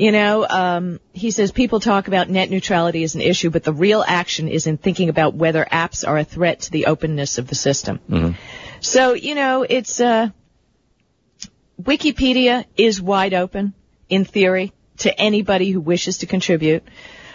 You 0.00 0.12
know, 0.12 0.46
um, 0.48 0.98
he 1.12 1.30
says 1.30 1.52
people 1.52 1.78
talk 1.78 2.08
about 2.08 2.30
net 2.30 2.48
neutrality 2.48 3.04
as 3.04 3.16
an 3.16 3.20
issue, 3.20 3.50
but 3.50 3.64
the 3.64 3.72
real 3.74 4.02
action 4.02 4.48
is 4.48 4.66
in 4.66 4.78
thinking 4.78 5.10
about 5.10 5.34
whether 5.34 5.62
apps 5.62 6.08
are 6.08 6.16
a 6.16 6.24
threat 6.24 6.60
to 6.60 6.70
the 6.70 6.86
openness 6.86 7.36
of 7.36 7.48
the 7.48 7.54
system. 7.54 8.00
So, 8.80 9.12
you 9.12 9.34
know, 9.34 9.62
it's, 9.62 10.00
uh, 10.00 10.30
Wikipedia 11.78 12.64
is 12.78 13.02
wide 13.02 13.34
open, 13.34 13.74
in 14.08 14.24
theory, 14.24 14.72
to 15.00 15.20
anybody 15.20 15.70
who 15.70 15.80
wishes 15.80 16.18
to 16.18 16.26
contribute. 16.26 16.82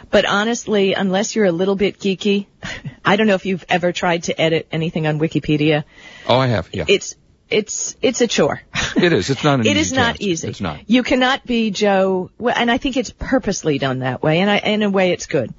But 0.10 0.26
honestly, 0.26 0.96
unless 0.96 1.36
you're 1.36 1.46
a 1.46 1.52
little 1.52 1.76
bit 1.76 2.00
geeky, 2.00 2.48
I 3.06 3.16
don't 3.16 3.28
know 3.28 3.36
if 3.36 3.46
you've 3.46 3.66
ever 3.70 3.92
tried 3.92 4.24
to 4.24 4.42
edit 4.42 4.68
anything 4.72 5.06
on 5.06 5.20
Wikipedia. 5.20 5.84
Oh, 6.28 6.40
I 6.40 6.48
have. 6.48 6.70
Yeah, 6.74 6.86
It's, 6.88 7.16
it's, 7.50 7.96
it's 8.02 8.22
a 8.22 8.28
chore. 8.28 8.62
it 8.96 9.14
is. 9.14 9.30
It's 9.30 9.44
not 9.44 9.60
an 9.60 9.62
It 9.68 9.72
easy 9.72 9.80
is 9.80 9.94
not 9.94 10.22
easy. 10.22 10.48
It's 10.50 10.62
not. 10.62 10.90
You 10.90 11.04
cannot 11.04 11.46
be 11.46 11.72
Joe, 11.72 12.32
and 12.40 12.72
I 12.72 12.78
think 12.78 12.98
it's 12.98 13.12
purposely 13.12 13.78
done 13.78 14.00
that 14.00 14.24
way, 14.24 14.40
and 14.40 14.50
I, 14.50 14.58
in 14.58 14.84
a 14.84 14.90
way 14.90 15.12
it's 15.12 15.26
good. 15.28 15.54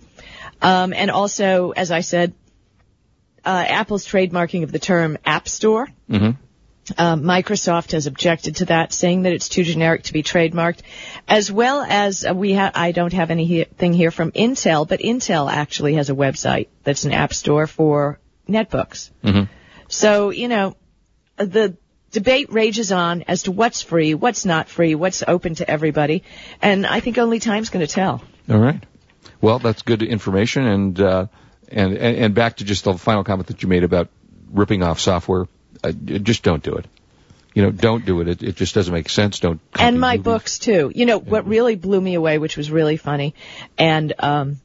Um, 0.62 0.92
and 0.92 1.10
also, 1.10 1.70
as 1.72 1.90
I 1.90 2.00
said, 2.00 2.32
uh, 3.44 3.64
Apple's 3.68 4.06
trademarking 4.06 4.62
of 4.64 4.72
the 4.72 4.78
term 4.78 5.18
App 5.24 5.48
Store. 5.48 5.88
hmm 6.08 6.30
Uh, 6.96 7.16
Microsoft 7.16 7.92
has 7.92 8.06
objected 8.06 8.56
to 8.56 8.64
that, 8.66 8.92
saying 8.92 9.22
that 9.22 9.32
it's 9.32 9.48
too 9.48 9.64
generic 9.64 10.04
to 10.04 10.12
be 10.12 10.22
trademarked, 10.22 10.80
as 11.26 11.50
well 11.50 11.82
as 11.82 12.24
uh, 12.24 12.32
we 12.32 12.54
ha- 12.54 12.70
I 12.74 12.92
don't 12.92 13.12
have 13.12 13.30
anything 13.32 13.92
here 13.92 14.12
from 14.12 14.30
Intel, 14.32 14.86
but 14.86 15.00
Intel 15.00 15.50
actually 15.50 15.94
has 15.94 16.10
a 16.10 16.14
website 16.14 16.68
that's 16.84 17.04
an 17.04 17.12
app 17.12 17.34
store 17.34 17.66
for 17.66 18.18
netbooks. 18.48 19.10
hmm 19.22 19.44
So, 19.88 20.30
you 20.30 20.46
know, 20.48 20.76
the 21.36 21.76
debate 22.10 22.52
rages 22.52 22.92
on 22.92 23.24
as 23.28 23.44
to 23.44 23.52
what's 23.52 23.82
free, 23.82 24.14
what's 24.14 24.44
not 24.44 24.68
free, 24.68 24.94
what's 24.94 25.22
open 25.26 25.54
to 25.56 25.70
everybody, 25.70 26.22
and 26.62 26.86
I 26.86 27.00
think 27.00 27.18
only 27.18 27.40
time's 27.40 27.70
going 27.70 27.86
to 27.86 27.92
tell. 27.92 28.22
All 28.48 28.58
right. 28.58 28.82
Well, 29.40 29.58
that's 29.58 29.82
good 29.82 30.02
information, 30.02 30.66
and 30.66 31.00
uh, 31.00 31.26
and 31.68 31.92
and 31.96 32.16
and 32.16 32.34
back 32.34 32.56
to 32.56 32.64
just 32.64 32.84
the 32.84 32.94
final 32.94 33.24
comment 33.24 33.48
that 33.48 33.62
you 33.62 33.68
made 33.68 33.84
about 33.84 34.08
ripping 34.50 34.82
off 34.82 35.00
software. 35.00 35.46
Uh, 35.84 35.92
just 35.92 36.42
don't 36.42 36.62
do 36.62 36.74
it. 36.76 36.86
You 37.54 37.62
know, 37.62 37.70
don't 37.70 38.04
do 38.04 38.20
it. 38.20 38.28
It, 38.28 38.42
it 38.42 38.56
just 38.56 38.74
doesn't 38.74 38.92
make 38.92 39.08
sense. 39.08 39.40
Don't. 39.40 39.60
and 39.78 40.00
my 40.00 40.12
movies. 40.16 40.24
books 40.24 40.58
too. 40.58 40.92
You 40.94 41.06
know, 41.06 41.18
what 41.18 41.46
really 41.46 41.74
blew 41.74 42.00
me 42.00 42.14
away, 42.14 42.38
which 42.38 42.56
was 42.56 42.70
really 42.70 42.96
funny, 42.96 43.34
and 43.78 44.12
um, 44.18 44.60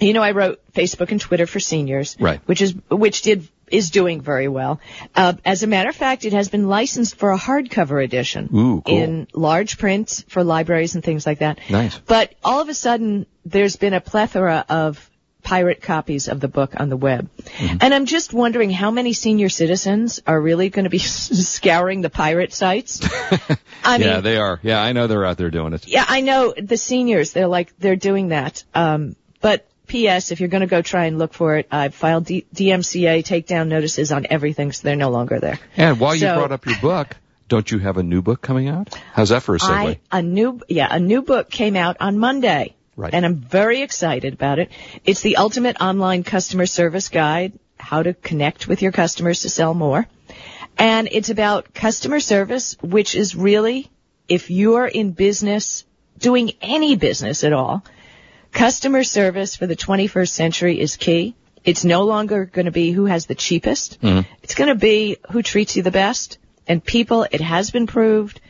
you 0.00 0.12
know, 0.12 0.22
I 0.22 0.32
wrote 0.32 0.60
Facebook 0.72 1.10
and 1.10 1.20
Twitter 1.20 1.46
for 1.46 1.60
seniors, 1.60 2.16
Right. 2.18 2.40
Which 2.46 2.60
is 2.62 2.74
which 2.90 3.22
did 3.22 3.48
is 3.72 3.90
doing 3.90 4.20
very 4.20 4.48
well. 4.48 4.80
Uh, 5.14 5.34
as 5.44 5.62
a 5.62 5.66
matter 5.66 5.88
of 5.88 5.96
fact, 5.96 6.24
it 6.24 6.32
has 6.32 6.48
been 6.48 6.68
licensed 6.68 7.16
for 7.16 7.32
a 7.32 7.38
hardcover 7.38 8.02
edition 8.04 8.48
Ooh, 8.54 8.82
cool. 8.82 8.82
in 8.86 9.26
large 9.34 9.78
print 9.78 10.24
for 10.28 10.44
libraries 10.44 10.94
and 10.94 11.02
things 11.02 11.26
like 11.26 11.38
that. 11.38 11.58
Nice. 11.70 11.98
But 11.98 12.34
all 12.44 12.60
of 12.60 12.68
a 12.68 12.74
sudden, 12.74 13.26
there's 13.44 13.76
been 13.76 13.94
a 13.94 14.00
plethora 14.00 14.64
of 14.68 15.08
pirate 15.42 15.82
copies 15.82 16.28
of 16.28 16.40
the 16.40 16.48
book 16.48 16.74
on 16.78 16.88
the 16.88 16.96
web. 16.96 17.28
Mm-hmm. 17.36 17.78
And 17.80 17.94
I'm 17.94 18.06
just 18.06 18.32
wondering 18.32 18.70
how 18.70 18.90
many 18.90 19.12
senior 19.12 19.48
citizens 19.48 20.20
are 20.26 20.40
really 20.40 20.70
going 20.70 20.84
to 20.84 20.90
be 20.90 20.98
scouring 20.98 22.00
the 22.00 22.10
pirate 22.10 22.52
sites. 22.52 23.00
I 23.84 23.96
yeah, 23.96 24.14
mean, 24.14 24.22
they 24.22 24.36
are. 24.36 24.60
Yeah, 24.62 24.80
I 24.80 24.92
know 24.92 25.08
they're 25.08 25.24
out 25.24 25.38
there 25.38 25.50
doing 25.50 25.72
it. 25.72 25.88
yeah, 25.88 26.04
I 26.06 26.20
know 26.20 26.54
the 26.56 26.76
seniors, 26.76 27.32
they're 27.32 27.48
like, 27.48 27.76
they're 27.78 27.96
doing 27.96 28.28
that. 28.28 28.62
Um, 28.74 29.16
but 29.40 29.66
P.S. 29.86 30.30
If 30.30 30.40
you're 30.40 30.48
going 30.48 30.62
to 30.62 30.66
go 30.66 30.82
try 30.82 31.06
and 31.06 31.18
look 31.18 31.34
for 31.34 31.56
it, 31.56 31.66
I've 31.70 31.94
filed 31.94 32.26
D- 32.26 32.46
DMCA 32.54 33.24
takedown 33.24 33.68
notices 33.68 34.12
on 34.12 34.26
everything, 34.30 34.72
so 34.72 34.82
they're 34.84 34.96
no 34.96 35.10
longer 35.10 35.40
there. 35.40 35.58
And 35.76 36.00
while 36.00 36.14
you 36.14 36.26
brought 36.26 36.52
up 36.52 36.66
your 36.66 36.78
book, 36.80 37.16
don't 37.48 37.70
you 37.70 37.78
have 37.78 37.98
a 37.98 38.02
new 38.02 38.22
book 38.22 38.40
coming 38.40 38.68
out? 38.68 38.94
How's 39.12 39.28
that 39.28 39.42
for 39.42 39.56
a 39.56 39.58
segue? 39.58 39.98
I, 40.10 40.18
a 40.18 40.22
new, 40.22 40.60
yeah, 40.68 40.88
a 40.90 40.98
new 40.98 41.22
book 41.22 41.50
came 41.50 41.76
out 41.76 41.96
on 42.00 42.18
Monday. 42.18 42.74
Right. 42.96 43.12
And 43.12 43.24
I'm 43.24 43.36
very 43.36 43.82
excited 43.82 44.34
about 44.34 44.58
it. 44.58 44.70
It's 45.04 45.22
the 45.22 45.36
ultimate 45.36 45.80
online 45.80 46.24
customer 46.24 46.66
service 46.66 47.08
guide, 47.08 47.52
how 47.76 48.02
to 48.02 48.14
connect 48.14 48.68
with 48.68 48.82
your 48.82 48.92
customers 48.92 49.42
to 49.42 49.50
sell 49.50 49.74
more. 49.74 50.06
And 50.78 51.08
it's 51.10 51.30
about 51.30 51.74
customer 51.74 52.20
service, 52.20 52.76
which 52.82 53.14
is 53.14 53.34
really, 53.34 53.90
if 54.28 54.50
you're 54.50 54.86
in 54.86 55.12
business, 55.12 55.84
doing 56.18 56.52
any 56.60 56.96
business 56.96 57.44
at 57.44 57.52
all, 57.52 57.84
customer 58.52 59.02
service 59.02 59.56
for 59.56 59.66
the 59.66 59.76
21st 59.76 60.28
century 60.28 60.80
is 60.80 60.96
key. 60.96 61.34
It's 61.64 61.84
no 61.84 62.04
longer 62.04 62.44
going 62.44 62.66
to 62.66 62.72
be 62.72 62.90
who 62.92 63.06
has 63.06 63.26
the 63.26 63.34
cheapest. 63.34 63.98
It's 64.42 64.54
going 64.54 64.68
to 64.68 64.74
be 64.74 65.16
who 65.30 65.42
treats 65.42 65.76
you 65.76 65.82
the 65.82 65.90
best. 65.90 66.38
And 66.66 66.84
people, 66.84 67.26
it 67.30 67.40
has 67.40 67.70
been 67.70 67.86
proved. 67.86 68.40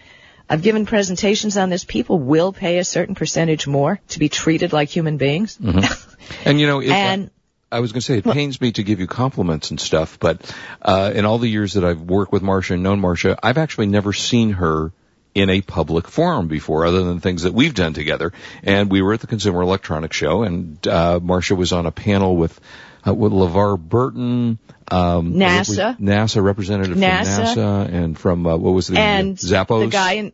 I've 0.48 0.62
given 0.62 0.86
presentations 0.86 1.56
on 1.56 1.70
this. 1.70 1.84
People 1.84 2.18
will 2.18 2.52
pay 2.52 2.78
a 2.78 2.84
certain 2.84 3.14
percentage 3.14 3.66
more 3.66 4.00
to 4.08 4.18
be 4.18 4.28
treated 4.28 4.72
like 4.72 4.88
human 4.88 5.16
beings. 5.16 5.58
and 6.44 6.60
you 6.60 6.66
know, 6.66 6.80
and 6.80 7.30
I 7.70 7.80
was 7.80 7.92
going 7.92 8.00
to 8.00 8.06
say 8.06 8.18
it 8.18 8.24
pains 8.24 8.60
me 8.60 8.72
to 8.72 8.82
give 8.82 9.00
you 9.00 9.06
compliments 9.06 9.70
and 9.70 9.80
stuff, 9.80 10.18
but 10.18 10.54
uh, 10.82 11.10
in 11.14 11.24
all 11.24 11.38
the 11.38 11.48
years 11.48 11.72
that 11.72 11.84
I've 11.84 12.02
worked 12.02 12.32
with 12.32 12.42
Marcia 12.42 12.74
and 12.74 12.82
known 12.82 13.00
Marcia, 13.00 13.38
I've 13.42 13.56
actually 13.56 13.86
never 13.86 14.12
seen 14.12 14.50
her 14.50 14.92
in 15.34 15.50
a 15.50 15.60
public 15.60 16.08
forum 16.08 16.48
before, 16.48 16.84
other 16.86 17.04
than 17.04 17.20
things 17.20 17.42
that 17.42 17.54
we've 17.54 17.74
done 17.74 17.94
together. 17.94 18.32
And 18.62 18.90
we 18.90 19.02
were 19.02 19.14
at 19.14 19.20
the 19.20 19.26
Consumer 19.26 19.62
Electronics 19.62 20.16
Show, 20.16 20.42
and 20.42 20.86
uh, 20.86 21.20
Marcia 21.22 21.54
was 21.54 21.72
on 21.72 21.86
a 21.86 21.92
panel 21.92 22.36
with 22.36 22.58
uh, 23.06 23.14
with 23.14 23.32
LeVar 23.32 23.78
Burton, 23.78 24.58
um, 24.88 25.32
NASA. 25.34 25.96
repre- 25.96 25.98
NASA 25.98 26.42
representative 26.42 26.96
NASA. 26.96 27.36
from 27.36 27.44
NASA, 27.44 27.92
and 27.92 28.18
from 28.18 28.46
uh, 28.46 28.56
what 28.56 28.70
was 28.72 28.86
the 28.88 28.98
and 28.98 29.36
Zappos 29.36 29.84
the 29.84 29.86
guy 29.88 30.12
in, 30.14 30.32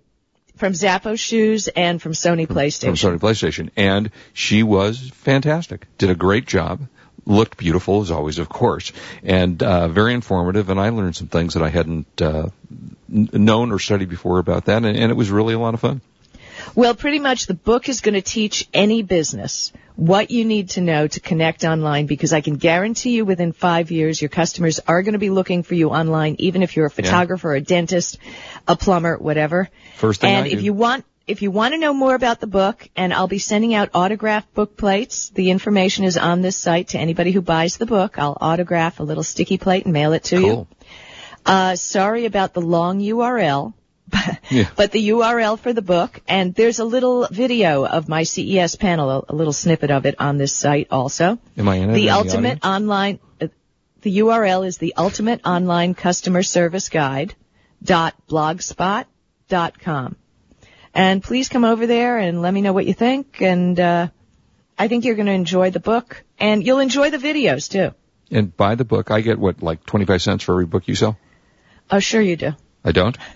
from 0.57 0.73
Zappos 0.73 1.19
shoes 1.19 1.69
and 1.69 2.03
from 2.03 2.13
Sony 2.13 2.47
PlayStation. 2.47 2.99
from 2.99 3.19
Sony 3.19 3.19
PlayStation, 3.19 3.71
and 3.77 4.11
she 4.33 4.63
was 4.63 5.11
fantastic. 5.15 5.87
Did 5.99 6.11
a 6.11 6.15
great 6.15 6.47
job. 6.47 6.89
Looked 7.29 7.59
beautiful 7.59 8.01
as 8.01 8.11
always, 8.11 8.39
of 8.39 8.49
course, 8.49 8.91
and 9.23 9.63
uh, 9.63 9.89
very 9.89 10.15
informative. 10.15 10.71
And 10.71 10.81
I 10.81 10.89
learned 10.89 11.15
some 11.15 11.29
things 11.29 11.55
that 11.55 11.63
I 11.63 11.69
hadn't 11.69 12.23
uh, 12.23 12.49
n- 13.13 13.29
known 13.33 13.71
or 13.71 13.79
studied 13.79 14.09
before 14.09 14.39
about 14.39 14.65
that, 14.65 14.85
and, 14.85 14.97
and 14.97 15.11
it 15.13 15.15
was 15.15 15.31
really 15.31 15.53
a 15.53 15.59
lot 15.59 15.75
of 15.75 15.81
fun. 15.81 16.01
Well, 16.75 16.95
pretty 16.95 17.19
much 17.19 17.47
the 17.47 17.55
book 17.55 17.89
is 17.89 18.01
going 18.01 18.15
to 18.15 18.23
teach 18.23 18.69
any 18.73 19.03
business 19.03 19.73
what 19.97 20.31
you 20.31 20.45
need 20.45 20.71
to 20.71 20.81
know 20.81 21.07
to 21.07 21.21
connect 21.21 21.65
online 21.65 22.07
because 22.07 22.33
I 22.33 22.41
can 22.41 22.55
guarantee 22.57 23.11
you 23.11 23.25
within 23.25 23.53
five 23.53 23.91
years 23.91 24.23
your 24.23 24.29
customers 24.29 24.81
are 24.87 25.03
going 25.03 25.15
to 25.15 25.19
be 25.19 25.31
looking 25.31 25.63
for 25.63 25.75
you 25.75 25.91
online, 25.91 26.37
even 26.39 26.63
if 26.63 26.77
you're 26.77 26.87
a 26.87 26.91
photographer, 26.91 27.55
a 27.55 27.61
dentist, 27.61 28.19
a 28.67 28.77
plumber, 28.77 29.19
whatever. 29.19 29.69
First 29.97 30.21
thing 30.21 30.35
and 30.35 30.45
I 30.47 30.49
if 30.49 30.61
do. 30.61 30.65
you 30.65 30.73
want 30.73 31.05
if 31.29 31.43
you 31.43 31.51
want 31.51 31.75
to 31.75 31.79
know 31.79 31.93
more 31.93 32.15
about 32.15 32.41
the 32.41 32.47
book, 32.47 32.89
and 32.97 33.13
I'll 33.13 33.29
be 33.29 33.39
sending 33.39 33.75
out 33.75 33.91
autographed 33.95 34.55
book 34.55 34.77
plates, 34.77 35.29
the 35.29 35.51
information 35.51 36.05
is 36.05 36.17
on 36.17 36.41
this 36.41 36.57
site 36.57 36.89
to 36.89 36.99
anybody 36.99 37.33
who 37.33 37.43
buys 37.43 37.77
the 37.77 37.87
book. 37.87 38.19
I'll 38.19 38.37
autograph 38.41 38.99
a 38.99 39.03
little 39.03 39.23
sticky 39.23 39.59
plate 39.59 39.85
and 39.85 39.93
mail 39.93 40.15
it 40.15 40.25
to 40.25 40.37
you. 40.41 40.43
Cool. 40.43 40.69
Uh, 41.45 41.77
sorry 41.77 42.25
about 42.25 42.55
the 42.55 42.63
long 42.63 43.01
URL. 43.01 43.75
Yeah. 44.51 44.71
But 44.75 44.93
the 44.93 45.11
URL 45.11 45.59
for 45.59 45.75
the 45.75 45.83
book, 45.83 46.23
and 46.27 46.55
there's 46.55 46.79
a 46.79 46.85
little 46.87 47.29
video 47.31 47.85
of 47.85 48.09
my 48.09 48.23
CES 48.23 48.77
panel, 48.77 49.27
a, 49.29 49.35
little 49.35 49.53
snippet 49.53 49.91
of 49.91 50.07
it 50.07 50.15
on 50.19 50.39
this 50.39 50.55
site 50.55 50.87
also. 50.91 51.39
Am 51.59 51.69
I 51.69 51.77
in 51.77 51.91
it? 51.91 51.93
The 51.93 52.11
ultimate 52.11 52.65
audience? 52.65 52.65
online, 52.65 53.19
uh, 53.43 53.49
the 54.01 54.19
URL 54.21 54.67
is 54.67 54.79
the 54.79 54.95
ultimate 54.97 55.43
online 55.45 55.93
customer 55.93 56.43
service 56.43 56.89
guide 56.89 57.35
dot 57.83 58.15
blogspot 58.27 59.05
dot 59.51 59.79
com. 59.79 60.17
And 60.99 61.23
please 61.23 61.49
come 61.49 61.65
over 61.65 61.87
there 61.87 62.19
and 62.19 62.43
let 62.43 62.53
me 62.53 62.61
know 62.61 62.73
what 62.73 62.85
you 62.85 62.93
think. 62.93 63.41
And 63.41 63.79
uh, 63.79 64.09
I 64.77 64.89
think 64.89 65.05
you're 65.05 65.15
going 65.15 65.27
to 65.27 65.33
enjoy 65.33 65.71
the 65.71 65.79
book, 65.79 66.25
and 66.41 66.67
you'll 66.67 66.81
enjoy 66.81 67.11
the 67.11 67.19
videos 67.19 67.71
too. 67.71 67.95
And 68.33 68.55
buy 68.57 68.75
the 68.75 68.85
book. 68.85 69.13
I 69.13 69.21
get 69.21 69.39
what, 69.39 69.63
like 69.63 69.87
25 69.87 70.21
cents 70.21 70.43
for 70.43 70.55
every 70.55 70.67
book 70.67 70.89
you 70.89 70.97
sell? 70.97 71.17
Oh, 71.89 72.01
sure 72.01 72.21
you 72.21 72.35
do. 72.37 72.51
I 72.85 72.93
don't? 72.93 73.17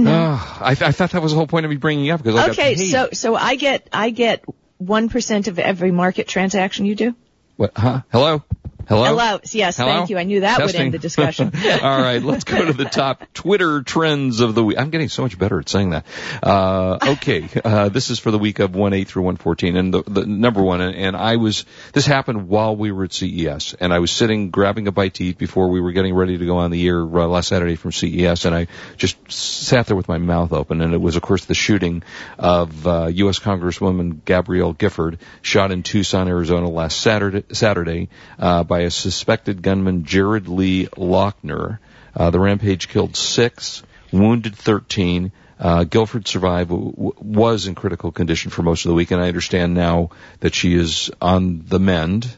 Ah, 0.00 0.58
I, 0.60 0.74
th- 0.76 0.88
I 0.88 0.92
thought 0.92 1.10
that 1.10 1.22
was 1.22 1.32
the 1.32 1.36
whole 1.36 1.48
point 1.48 1.64
of 1.64 1.70
me 1.70 1.76
bringing 1.76 2.06
it 2.06 2.10
up 2.10 2.22
because 2.22 2.36
I 2.36 2.50
Okay, 2.50 2.76
so 2.76 3.08
so 3.12 3.34
I 3.34 3.56
get 3.56 3.88
I 3.92 4.10
get 4.10 4.44
one 4.76 5.08
percent 5.08 5.48
of 5.48 5.58
every 5.58 5.90
market 5.90 6.28
transaction 6.28 6.86
you 6.86 6.94
do. 6.94 7.16
What, 7.56 7.72
huh? 7.76 8.02
Hello? 8.12 8.44
Hello? 8.88 9.04
Hello. 9.04 9.38
Yes, 9.52 9.76
Hello? 9.76 9.92
thank 9.92 10.08
you. 10.08 10.16
I 10.16 10.22
knew 10.22 10.40
that 10.40 10.60
would 10.64 10.74
end 10.74 10.94
the 10.94 10.98
discussion. 10.98 11.52
All 11.82 12.00
right, 12.00 12.22
let's 12.22 12.44
go 12.44 12.64
to 12.64 12.72
the 12.72 12.86
top 12.86 13.22
Twitter 13.34 13.82
trends 13.82 14.40
of 14.40 14.54
the 14.54 14.64
week. 14.64 14.78
I'm 14.78 14.88
getting 14.88 15.10
so 15.10 15.20
much 15.20 15.38
better 15.38 15.60
at 15.60 15.68
saying 15.68 15.90
that. 15.90 16.06
Uh, 16.42 16.98
okay, 17.08 17.50
uh, 17.62 17.90
this 17.90 18.08
is 18.08 18.18
for 18.18 18.30
the 18.30 18.38
week 18.38 18.60
of 18.60 18.70
1-8 18.70 19.06
through 19.06 19.24
114, 19.24 19.76
and 19.76 19.92
the, 19.92 20.02
the 20.04 20.24
number 20.24 20.62
one, 20.62 20.80
and, 20.80 20.96
and 20.96 21.16
I 21.18 21.36
was, 21.36 21.66
this 21.92 22.06
happened 22.06 22.48
while 22.48 22.76
we 22.76 22.90
were 22.90 23.04
at 23.04 23.12
CES, 23.12 23.74
and 23.74 23.92
I 23.92 23.98
was 23.98 24.10
sitting 24.10 24.48
grabbing 24.48 24.88
a 24.88 24.92
bite 24.92 25.14
to 25.14 25.24
eat 25.24 25.36
before 25.36 25.68
we 25.68 25.82
were 25.82 25.92
getting 25.92 26.14
ready 26.14 26.38
to 26.38 26.46
go 26.46 26.56
on 26.56 26.70
the 26.70 26.86
air 26.88 27.02
uh, 27.02 27.26
last 27.26 27.48
Saturday 27.48 27.76
from 27.76 27.92
CES, 27.92 28.46
and 28.46 28.54
I 28.54 28.68
just 28.96 29.18
sat 29.30 29.86
there 29.86 29.96
with 29.96 30.08
my 30.08 30.16
mouth 30.16 30.54
open, 30.54 30.80
and 30.80 30.94
it 30.94 31.00
was, 31.00 31.16
of 31.16 31.20
course, 31.20 31.44
the 31.44 31.54
shooting 31.54 32.04
of 32.38 32.86
uh, 32.86 33.10
U.S. 33.12 33.38
Congresswoman 33.38 34.24
Gabrielle 34.24 34.72
Gifford, 34.72 35.18
shot 35.42 35.72
in 35.72 35.82
Tucson, 35.82 36.26
Arizona 36.26 36.70
last 36.70 36.98
Saturday, 37.02 37.44
Saturday 37.52 38.08
uh, 38.38 38.64
by 38.64 38.77
a 38.80 38.90
suspected 38.90 39.62
gunman, 39.62 40.04
Jared 40.04 40.48
Lee 40.48 40.86
Loughner. 40.96 41.78
Uh, 42.14 42.30
the 42.30 42.40
rampage 42.40 42.88
killed 42.88 43.16
six, 43.16 43.82
wounded 44.12 44.56
13. 44.56 45.32
Uh, 45.60 45.84
Guilford 45.84 46.26
survived, 46.28 46.70
w- 46.70 47.12
was 47.18 47.66
in 47.66 47.74
critical 47.74 48.12
condition 48.12 48.50
for 48.50 48.62
most 48.62 48.84
of 48.84 48.90
the 48.90 48.94
week, 48.94 49.10
and 49.10 49.20
I 49.20 49.28
understand 49.28 49.74
now 49.74 50.10
that 50.40 50.54
she 50.54 50.74
is 50.74 51.10
on 51.20 51.64
the 51.66 51.80
mend. 51.80 52.28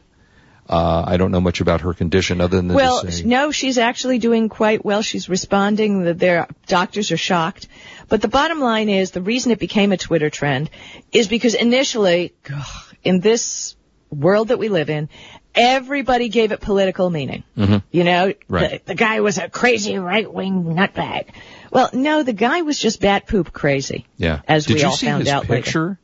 Uh, 0.68 1.04
I 1.06 1.16
don't 1.16 1.32
know 1.32 1.40
much 1.40 1.60
about 1.60 1.80
her 1.80 1.92
condition 1.94 2.40
other 2.40 2.56
than 2.56 2.68
that 2.68 2.74
well, 2.74 3.04
say, 3.04 3.24
no, 3.24 3.50
she's 3.50 3.76
actually 3.76 4.18
doing 4.18 4.48
quite 4.48 4.84
well. 4.84 5.02
She's 5.02 5.28
responding. 5.28 6.04
The- 6.04 6.14
Their 6.14 6.46
doctors 6.66 7.10
are 7.10 7.16
shocked. 7.16 7.66
But 8.08 8.22
the 8.22 8.28
bottom 8.28 8.60
line 8.60 8.88
is 8.88 9.10
the 9.10 9.20
reason 9.20 9.50
it 9.52 9.58
became 9.58 9.90
a 9.92 9.96
Twitter 9.96 10.30
trend 10.30 10.70
is 11.12 11.26
because 11.26 11.54
initially, 11.54 12.32
ugh, 12.54 12.94
in 13.02 13.18
this 13.20 13.74
world 14.10 14.48
that 14.48 14.58
we 14.58 14.68
live 14.68 14.90
in, 14.90 15.08
everybody 15.54 16.28
gave 16.28 16.52
it 16.52 16.60
political 16.60 17.10
meaning. 17.10 17.44
You 17.56 18.04
know, 18.04 18.28
Mm-hmm. 18.28 18.52
Right. 18.54 18.84
the, 18.84 18.92
the 18.92 18.94
guy 18.94 19.20
was 19.20 19.38
a 19.38 19.48
crazy 19.48 19.98
right-wing 19.98 20.64
nutbag. 20.64 21.28
Well, 21.70 21.90
no, 21.92 22.22
the 22.22 22.32
guy 22.32 22.62
was 22.62 22.78
just 22.78 23.00
bat 23.00 23.26
poop 23.26 23.52
crazy. 23.52 24.06
yeah. 24.16 24.40
As 24.48 24.66
Did 24.66 24.74
we 24.74 24.80
you 24.80 24.86
all 24.86 24.92
see 24.96 25.06
found 25.06 25.22
his 25.22 25.28
out 25.32 25.48
later. 25.48 25.62
picture? 25.62 25.98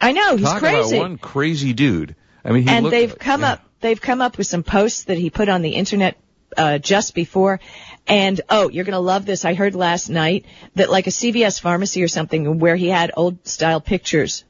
I 0.00 0.12
know 0.12 0.36
he's 0.36 0.46
Talk 0.46 0.58
crazy. 0.60 0.96
about 0.96 1.08
one 1.08 1.18
crazy 1.18 1.72
dude. 1.72 2.14
I 2.44 2.52
mean, 2.52 2.62
he 2.64 2.68
and 2.68 2.84
looked- 2.84 2.92
they've 2.92 3.18
come 3.18 3.40
yeah. 3.40 3.52
up 3.52 3.60
they've 3.80 4.00
come 4.00 4.20
up 4.20 4.38
with 4.38 4.46
some 4.46 4.62
posts 4.62 5.04
that 5.04 5.18
he 5.18 5.30
put 5.30 5.48
on 5.48 5.62
the 5.62 5.70
internet 5.70 6.16
uh, 6.56 6.78
just 6.78 7.14
before 7.14 7.60
and 8.06 8.40
oh 8.48 8.68
you're 8.70 8.84
going 8.84 8.92
to 8.92 8.98
love 9.00 9.26
this 9.26 9.44
i 9.44 9.52
heard 9.52 9.74
last 9.74 10.08
night 10.08 10.46
that 10.76 10.88
like 10.90 11.06
a 11.06 11.10
cvs 11.10 11.60
pharmacy 11.60 12.02
or 12.02 12.08
something 12.08 12.58
where 12.58 12.76
he 12.76 12.88
had 12.88 13.10
old 13.16 13.46
style 13.46 13.80
pictures 13.80 14.44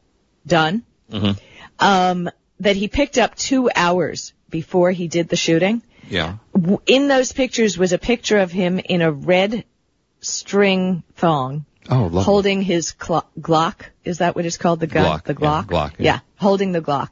done 0.46 0.82
Mm-hmm. 1.10 1.32
um, 1.78 2.30
that 2.60 2.76
he 2.76 2.88
picked 2.88 3.18
up 3.18 3.34
two 3.34 3.70
hours 3.74 4.32
before 4.50 4.90
he 4.90 5.08
did 5.08 5.28
the 5.28 5.36
shooting 5.36 5.82
Yeah. 6.08 6.36
In 6.86 7.08
those 7.08 7.32
pictures 7.32 7.76
was 7.76 7.92
a 7.92 7.98
picture 7.98 8.38
of 8.38 8.52
him 8.52 8.78
in 8.78 9.02
a 9.02 9.10
red 9.12 9.64
string 10.20 11.02
thong 11.16 11.64
Oh, 11.88 12.02
lovely. 12.04 12.22
holding 12.24 12.62
his 12.62 12.94
cl- 13.00 13.28
Glock. 13.40 13.82
Is 14.04 14.18
that 14.18 14.34
what 14.34 14.44
it's 14.46 14.56
called? 14.56 14.80
The 14.80 14.86
gun? 14.88 15.04
Glock, 15.04 15.22
The 15.24 15.32
yeah, 15.34 15.38
Glock? 15.38 15.66
Glock, 15.66 15.92
yeah. 15.98 16.20
holding 16.36 16.72
the 16.72 16.80
Glock. 16.80 17.10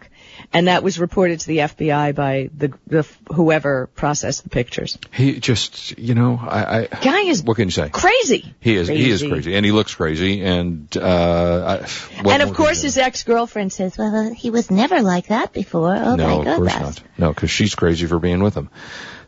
And 0.52 0.68
that 0.68 0.82
was 0.82 0.98
reported 0.98 1.40
to 1.40 1.46
the 1.46 1.58
FBI 1.58 2.14
by 2.14 2.50
the, 2.56 2.72
the 2.86 3.06
whoever 3.32 3.88
processed 3.88 4.44
the 4.44 4.50
pictures. 4.50 4.98
He 5.12 5.40
just, 5.40 5.98
you 5.98 6.14
know, 6.14 6.38
I, 6.40 6.82
I 6.82 6.86
Guy 6.86 7.20
is 7.22 7.42
what 7.42 7.56
can 7.56 7.68
you 7.68 7.72
say? 7.72 7.88
crazy. 7.88 8.54
He 8.60 8.76
is, 8.76 8.88
he 8.88 9.10
is 9.10 9.22
crazy, 9.22 9.54
and 9.54 9.64
he 9.64 9.72
looks 9.72 9.94
crazy, 9.94 10.42
and, 10.42 10.94
uh, 10.96 11.80
I, 11.82 12.28
and 12.28 12.42
of 12.42 12.54
course 12.54 12.82
his 12.82 12.98
ex-girlfriend 12.98 13.72
says, 13.72 13.98
well, 13.98 14.32
he 14.32 14.50
was 14.50 14.70
never 14.70 15.02
like 15.02 15.28
that 15.28 15.52
before. 15.52 15.94
Oh 15.94 16.16
no, 16.16 16.42
my 16.42 16.50
of 16.50 16.56
course 16.56 16.72
goodness. 16.72 17.00
not. 17.00 17.18
No, 17.18 17.28
because 17.32 17.50
she's 17.50 17.74
crazy 17.74 18.06
for 18.06 18.18
being 18.18 18.42
with 18.42 18.54
him. 18.54 18.70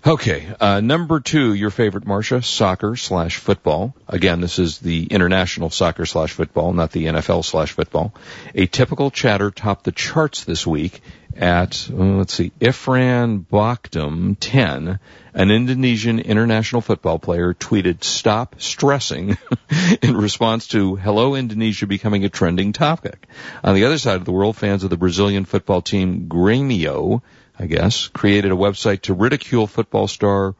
Okay, 0.06 0.46
uh, 0.60 0.80
number 0.80 1.18
two, 1.18 1.52
your 1.52 1.70
favorite, 1.70 2.06
Marcia, 2.06 2.40
soccer 2.40 2.94
slash 2.94 3.38
football. 3.38 3.92
Again, 4.06 4.40
this 4.40 4.60
is 4.60 4.78
the 4.78 5.06
international 5.06 5.68
soccer 5.68 6.06
slash 6.06 6.30
football, 6.30 6.72
not 6.72 6.92
the 6.92 7.06
NFL 7.06 7.44
slash 7.44 7.72
football. 7.72 8.14
A 8.54 8.66
typical 8.66 9.10
chatter 9.10 9.50
topped 9.50 9.82
the 9.82 9.90
charts 9.90 10.44
this 10.44 10.64
week 10.64 11.00
at, 11.34 11.90
uh, 11.92 11.96
let's 11.96 12.34
see, 12.34 12.52
Irfan 12.60 13.46
Bachdim 13.46 14.36
10, 14.38 15.00
an 15.34 15.50
Indonesian 15.50 16.20
international 16.20 16.82
football 16.82 17.18
player 17.18 17.52
tweeted, 17.52 18.04
stop 18.04 18.54
stressing 18.60 19.36
in 20.02 20.16
response 20.16 20.68
to 20.68 20.94
Hello 20.94 21.34
Indonesia 21.34 21.88
becoming 21.88 22.24
a 22.24 22.28
trending 22.28 22.72
topic. 22.72 23.26
On 23.64 23.74
the 23.74 23.86
other 23.86 23.98
side 23.98 24.18
of 24.18 24.24
the 24.24 24.30
world, 24.30 24.56
fans 24.56 24.84
of 24.84 24.90
the 24.90 24.96
Brazilian 24.96 25.44
football 25.44 25.82
team 25.82 26.28
Grêmio, 26.28 27.22
I 27.58 27.66
guess, 27.66 28.08
created 28.08 28.52
a 28.52 28.56
website 28.56 29.02
to 29.02 29.14
ridicule 29.14 29.66
football 29.66 30.08
star 30.08 30.54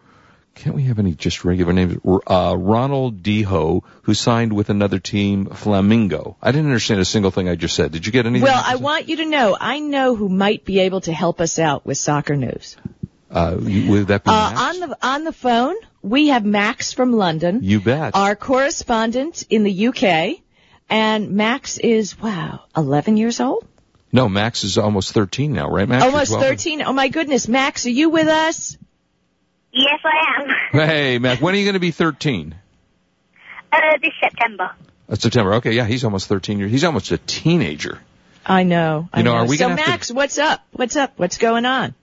can't 0.56 0.74
we 0.74 0.84
have 0.84 0.98
any 0.98 1.14
just 1.14 1.44
regular 1.44 1.74
names? 1.74 1.98
Uh, 2.26 2.56
Ronald 2.58 3.22
Deho, 3.22 3.82
who 4.02 4.14
signed 4.14 4.54
with 4.54 4.70
another 4.70 4.98
team, 4.98 5.46
Flamengo. 5.46 6.36
I 6.42 6.50
didn't 6.50 6.68
understand 6.68 6.98
a 6.98 7.04
single 7.04 7.30
thing 7.30 7.46
I 7.48 7.56
just 7.56 7.76
said. 7.76 7.92
Did 7.92 8.06
you 8.06 8.12
get 8.12 8.24
anything? 8.24 8.44
Well, 8.44 8.62
I 8.64 8.76
want 8.76 9.06
you 9.06 9.16
to 9.18 9.26
know, 9.26 9.56
I 9.60 9.80
know 9.80 10.16
who 10.16 10.30
might 10.30 10.64
be 10.64 10.80
able 10.80 11.02
to 11.02 11.12
help 11.12 11.42
us 11.42 11.58
out 11.58 11.84
with 11.84 11.98
soccer 11.98 12.36
news. 12.36 12.76
uh, 13.30 13.56
would 13.60 14.06
that 14.08 14.24
be 14.24 14.30
Uh, 14.30 14.54
on 14.56 14.80
the 14.80 14.98
on 15.02 15.24
the 15.24 15.32
phone, 15.32 15.74
we 16.00 16.28
have 16.28 16.44
Max 16.44 16.94
from 16.94 17.12
London. 17.12 17.60
You 17.62 17.80
bet. 17.80 18.16
our 18.16 18.34
correspondent 18.34 19.44
in 19.50 19.62
the 19.62 19.88
UK, 19.88 20.40
and 20.88 21.32
Max 21.32 21.76
is 21.76 22.18
wow, 22.18 22.60
11 22.74 23.18
years 23.18 23.40
old, 23.40 23.66
no, 24.12 24.28
Max 24.28 24.64
is 24.64 24.78
almost 24.78 25.12
13 25.12 25.52
now, 25.52 25.68
right, 25.70 25.88
Max? 25.88 26.04
Almost 26.04 26.30
12? 26.32 26.44
13. 26.44 26.82
Oh 26.82 26.92
my 26.92 27.08
goodness, 27.08 27.48
Max, 27.48 27.86
are 27.86 27.90
you 27.90 28.10
with 28.10 28.28
us? 28.28 28.76
Yes, 29.72 30.00
I 30.04 30.42
am. 30.42 30.48
Hey, 30.88 31.18
Max, 31.18 31.40
when 31.40 31.54
are 31.54 31.58
you 31.58 31.64
going 31.64 31.74
to 31.74 31.80
be 31.80 31.90
13? 31.90 32.54
Uh, 33.72 33.78
this 34.00 34.12
September. 34.22 34.70
Uh, 35.08 35.14
September. 35.16 35.54
Okay, 35.54 35.72
yeah, 35.72 35.84
he's 35.84 36.04
almost 36.04 36.28
13 36.28 36.58
years. 36.58 36.70
He's 36.70 36.84
almost 36.84 37.10
a 37.10 37.18
teenager. 37.18 38.00
I 38.44 38.62
know. 38.62 39.08
I 39.12 39.18
You 39.18 39.24
know, 39.24 39.34
are 39.34 39.46
we 39.46 39.56
so 39.56 39.64
gonna 39.68 39.76
have 39.76 39.84
to- 39.84 39.90
Max, 39.90 40.10
what's 40.12 40.38
up? 40.38 40.64
What's 40.72 40.96
up? 40.96 41.14
What's 41.16 41.38
going 41.38 41.66
on? 41.66 41.94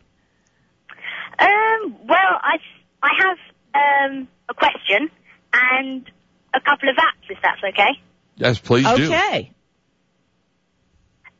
Um, 1.40 1.96
well, 2.08 2.18
I, 2.42 2.58
I 3.02 3.10
have 3.20 4.12
um, 4.12 4.28
a 4.50 4.54
question 4.54 5.10
and 5.54 6.10
a 6.54 6.60
couple 6.60 6.90
of 6.90 6.96
apps, 6.96 7.30
if 7.30 7.38
that's 7.42 7.62
okay. 7.70 8.00
Yes, 8.36 8.60
please 8.60 8.86
do. 8.86 9.06
Okay. 9.06 9.52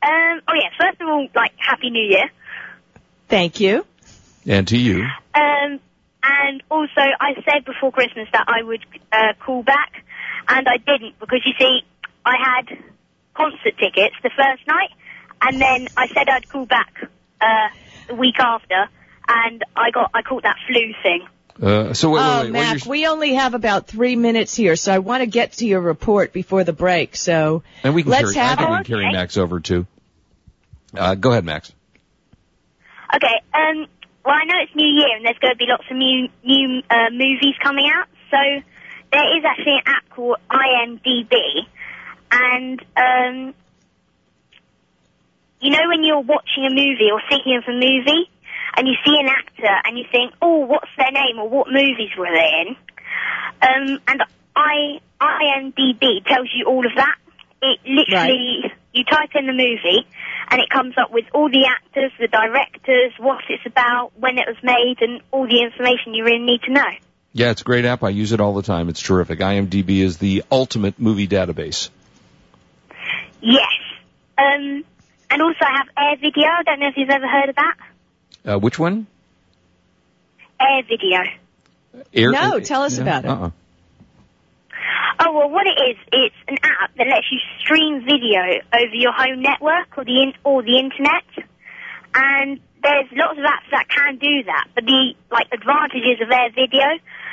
Um, 0.04 0.42
oh 0.48 0.54
yeah, 0.56 0.70
first 0.80 1.00
of 1.00 1.08
all, 1.08 1.28
like, 1.34 1.54
Happy 1.58 1.90
New 1.90 2.04
Year. 2.04 2.30
Thank 3.30 3.60
you. 3.60 3.86
And 4.46 4.68
to 4.68 4.78
you. 4.78 5.04
Um, 5.34 5.80
and 6.24 6.64
also, 6.70 7.02
I 7.20 7.34
said 7.46 7.66
before 7.66 7.92
Christmas 7.92 8.28
that 8.34 8.46
I 8.48 8.64
would 8.64 8.86
uh, 9.12 9.34
call 9.40 9.64
back, 9.64 10.04
and 10.48 10.68
I 10.68 10.78
didn't 10.78 11.20
because 11.20 11.42
you 11.46 11.54
see, 11.60 11.82
I 12.26 12.36
had 12.38 12.78
concert 13.34 13.78
tickets 13.78 14.16
the 14.24 14.32
first 14.36 14.68
night, 14.68 14.92
and 15.42 15.62
then 15.62 15.88
I 15.98 16.08
said 16.08 16.30
I'd 16.30 16.48
call 16.50 16.66
back 16.66 16.94
uh, 17.42 17.70
the 18.08 18.16
week 18.16 18.40
after, 18.40 18.88
and 19.28 19.64
I 19.76 19.92
got 19.92 20.12
I 20.14 20.22
caught 20.22 20.44
that 20.44 20.58
flu 20.68 20.94
thing. 21.02 21.28
Uh, 21.62 21.94
so 21.94 22.10
wait, 22.10 22.20
wait, 22.20 22.26
oh, 22.26 22.38
wait. 22.38 22.44
what 22.46 22.52
Mac, 22.52 22.86
you're- 22.86 22.90
we 22.90 23.08
only 23.08 23.34
have 23.36 23.54
about 23.54 23.88
three 23.88 24.16
minutes 24.16 24.56
here, 24.56 24.76
so 24.76 24.92
I 24.94 25.00
want 25.00 25.22
to 25.22 25.28
get 25.28 25.54
to 25.54 25.68
your 25.68 25.82
report 25.82 26.34
before 26.34 26.64
the 26.64 26.74
break. 26.74 27.16
So 27.16 27.64
and 27.84 27.94
we 27.94 28.02
can 28.04 28.12
let's 28.12 28.34
carry, 28.34 28.44
I 28.46 28.50
have 28.50 28.58
think 28.58 28.70
we 28.70 28.76
it. 28.76 28.78
can 28.78 28.86
carry 28.86 29.12
Max 29.12 29.38
over 29.38 29.60
too. 29.60 29.86
Uh, 30.98 31.16
go 31.16 31.32
ahead, 31.32 31.46
Max. 31.46 31.72
Okay, 33.16 33.42
um, 33.54 33.86
well, 34.26 34.36
I 34.36 34.46
know 34.46 34.56
it's 34.64 34.76
New 34.76 34.88
Year 34.88 35.16
and 35.16 35.26
there's 35.26 35.38
going 35.38 35.54
to 35.54 35.58
be 35.58 35.66
lots 35.68 35.84
of 35.90 35.96
new 35.98 36.30
new 36.44 36.82
uh, 36.90 37.10
movies 37.12 37.56
coming 37.62 37.88
out. 37.94 38.08
So 38.32 38.38
there 39.12 39.38
is 39.38 39.44
actually 39.46 39.74
an 39.74 39.84
app 39.86 40.10
called 40.10 40.38
IMDb, 40.50 41.68
and 42.32 42.82
um, 42.98 43.54
you 45.62 45.70
know 45.70 45.88
when 45.88 46.04
you're 46.04 46.22
watching 46.22 46.66
a 46.66 46.70
movie 46.72 47.10
or 47.12 47.22
thinking 47.30 47.58
of 47.58 47.64
a 47.68 47.74
movie, 47.74 48.30
and 48.76 48.88
you 48.88 48.96
see 49.06 49.16
an 49.20 49.28
actor 49.28 49.76
and 49.86 49.98
you 49.98 50.06
think, 50.12 50.34
oh, 50.42 50.66
what's 50.66 50.90
their 50.98 51.12
name 51.12 51.40
or 51.40 51.48
what 51.48 51.68
movies 51.68 52.12
were 52.18 52.32
they 52.34 52.52
in? 52.62 52.76
Um, 53.62 54.00
and 54.08 54.24
I 54.56 55.00
IMDb 55.22 56.26
tells 56.26 56.50
you 56.54 56.66
all 56.68 56.86
of 56.86 56.92
that. 56.96 57.16
It 57.62 57.80
literally 57.86 58.74
you 58.92 59.04
type 59.06 59.30
in 59.36 59.48
the 59.48 59.54
movie 59.54 60.06
and 60.52 60.62
it 60.62 60.70
comes 60.70 60.96
up 60.98 61.12
with 61.12 61.26
all 61.34 61.50
the 61.50 61.66
actors, 61.68 62.12
the 62.20 62.28
directors, 62.28 63.14
what 63.18 63.40
it's 63.50 63.66
about, 63.66 64.12
when 64.18 64.38
it 64.38 64.46
was 64.48 64.58
made, 64.62 64.98
and 65.02 65.22
all 65.32 65.48
the 65.48 65.62
information 65.64 66.14
you 66.14 66.24
really 66.24 66.44
need 66.44 66.62
to 66.64 66.72
know. 66.72 66.90
Yeah, 67.32 67.52
it's 67.52 67.62
a 67.62 67.64
great 67.64 67.86
app. 67.86 68.04
I 68.04 68.10
use 68.10 68.32
it 68.32 68.40
all 68.40 68.54
the 68.54 68.62
time. 68.62 68.90
It's 68.90 69.02
terrific. 69.02 69.40
IMDb 69.40 70.02
is 70.02 70.18
the 70.18 70.44
ultimate 70.52 71.00
movie 71.00 71.28
database. 71.28 71.90
Yes. 73.42 73.72
Um, 74.38 74.84
and 75.32 75.42
also 75.42 75.58
I 75.62 75.78
have 75.78 75.88
Air 75.98 76.16
Video. 76.18 76.48
I 76.48 76.64
don't 76.64 76.80
know 76.80 76.88
if 76.88 76.98
you've 76.98 77.10
ever 77.10 77.28
heard 77.28 77.50
of 77.50 77.56
that. 77.56 77.76
Uh, 78.46 78.60
which 78.60 78.78
one? 78.78 79.08
Air 80.60 80.84
Video. 80.88 81.20
Air, 82.14 82.32
No, 82.32 82.60
tell 82.60 82.84
us 82.84 82.98
about 82.98 83.26
it. 83.26 83.30
Uh-uh. 83.30 83.50
Oh 85.20 85.32
well, 85.32 85.50
what 85.50 85.68
it 85.68 85.78
is, 85.92 85.98
it's 86.12 86.36
an 86.48 86.58
app 86.64 86.96
that 86.98 87.08
lets 87.08 87.28
you 87.32 87.40
stream 87.60 88.04
video 88.04 88.42
over 88.74 88.96
your 88.96 89.14
home 89.14 89.42
network 89.42 89.98
or 89.98 90.04
the 90.04 90.22
in- 90.24 90.34
or 90.44 90.64
the 90.64 90.78
internet. 90.80 91.24
And 92.16 92.60
there's 92.82 93.06
lots 93.14 93.38
of 93.38 93.46
apps 93.46 93.70
that 93.72 93.88
can 93.90 94.18
do 94.18 94.44
that, 94.44 94.68
but 94.76 94.86
the 94.86 95.14
like 95.32 95.48
advantages 95.54 96.20
of 96.22 96.30
Air 96.32 96.50
Video 96.54 96.84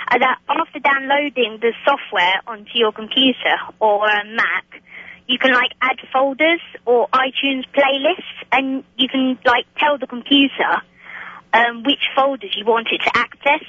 are 0.08 0.18
that 0.18 0.38
after 0.48 0.78
downloading 0.78 1.58
the 1.60 1.72
software 1.84 2.40
onto 2.46 2.70
your 2.74 2.92
computer 2.92 3.56
or 3.80 4.06
a 4.08 4.24
Mac, 4.26 4.82
you 5.26 5.38
can 5.38 5.52
like 5.52 5.72
add 5.80 5.96
folders 6.12 6.60
or 6.84 7.08
iTunes 7.08 7.64
playlists, 7.74 8.44
and 8.52 8.84
you 8.96 9.08
can 9.08 9.38
like 9.44 9.66
tell 9.78 9.98
the 9.98 10.06
computer 10.06 10.82
um, 11.52 11.82
which 11.82 12.02
folders 12.14 12.54
you 12.56 12.64
want 12.64 12.88
it 12.92 12.98
to 13.04 13.16
access. 13.16 13.66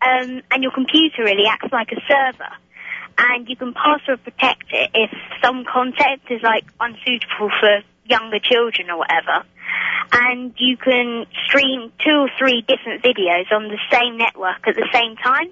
Um, 0.00 0.42
and 0.50 0.62
your 0.62 0.72
computer 0.72 1.22
really 1.22 1.46
acts 1.46 1.72
like 1.72 1.92
a 1.92 2.00
server 2.08 2.52
and 3.18 3.48
you 3.48 3.56
can 3.56 3.74
password 3.74 4.22
protect 4.24 4.64
it 4.70 4.90
if 4.94 5.10
some 5.42 5.64
content 5.64 6.22
is 6.30 6.42
like 6.42 6.64
unsuitable 6.80 7.50
for 7.60 7.82
younger 8.04 8.38
children 8.38 8.90
or 8.90 8.98
whatever. 8.98 9.44
And 10.12 10.54
you 10.58 10.76
can 10.76 11.26
stream 11.46 11.92
two 12.04 12.26
or 12.26 12.30
three 12.38 12.62
different 12.62 13.02
videos 13.02 13.50
on 13.52 13.68
the 13.68 13.78
same 13.90 14.18
network 14.18 14.66
at 14.66 14.74
the 14.74 14.88
same 14.92 15.16
time. 15.16 15.48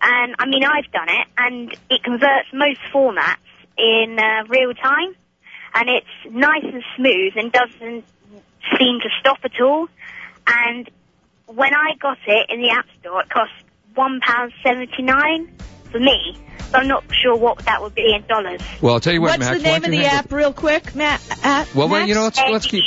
And 0.00 0.34
I 0.38 0.46
mean, 0.46 0.64
I've 0.64 0.90
done 0.90 1.08
it, 1.08 1.26
and 1.38 1.76
it 1.88 2.02
converts 2.02 2.48
most 2.52 2.80
formats 2.92 3.36
in 3.78 4.18
uh, 4.18 4.44
real 4.48 4.74
time, 4.74 5.14
and 5.74 5.88
it's 5.88 6.34
nice 6.34 6.64
and 6.64 6.82
smooth 6.96 7.32
and 7.36 7.52
doesn't 7.52 8.04
seem 8.78 9.00
to 9.00 9.08
stop 9.20 9.38
at 9.44 9.60
all. 9.60 9.88
And 10.46 10.90
when 11.46 11.74
I 11.74 11.94
got 12.00 12.18
it 12.26 12.50
in 12.50 12.60
the 12.62 12.70
App 12.70 12.86
Store, 13.00 13.22
it 13.22 13.28
cost 13.28 13.52
one 13.94 14.20
pound 14.20 14.52
seventy 14.64 15.02
nine 15.02 15.52
for 15.90 16.00
me. 16.00 16.38
So 16.70 16.78
I'm 16.78 16.88
not 16.88 17.04
sure 17.12 17.36
what 17.36 17.58
that 17.60 17.82
would 17.82 17.94
be 17.94 18.14
in 18.14 18.26
dollars. 18.26 18.60
Well, 18.80 18.94
I'll 18.94 19.00
tell 19.00 19.12
you 19.12 19.20
what, 19.20 19.38
What's 19.38 19.40
Max. 19.40 19.58
the 19.58 19.62
name 19.62 19.84
of 19.84 19.90
the 19.90 19.96
hang 19.96 20.06
app, 20.06 20.32
real 20.32 20.52
quick, 20.52 20.94
Matt? 20.94 21.20
At, 21.44 21.72
Well, 21.74 21.88
well, 21.88 22.06
you 22.06 22.14
know, 22.14 22.24
let's 22.24 22.40
let's 22.40 22.66
keep 22.66 22.84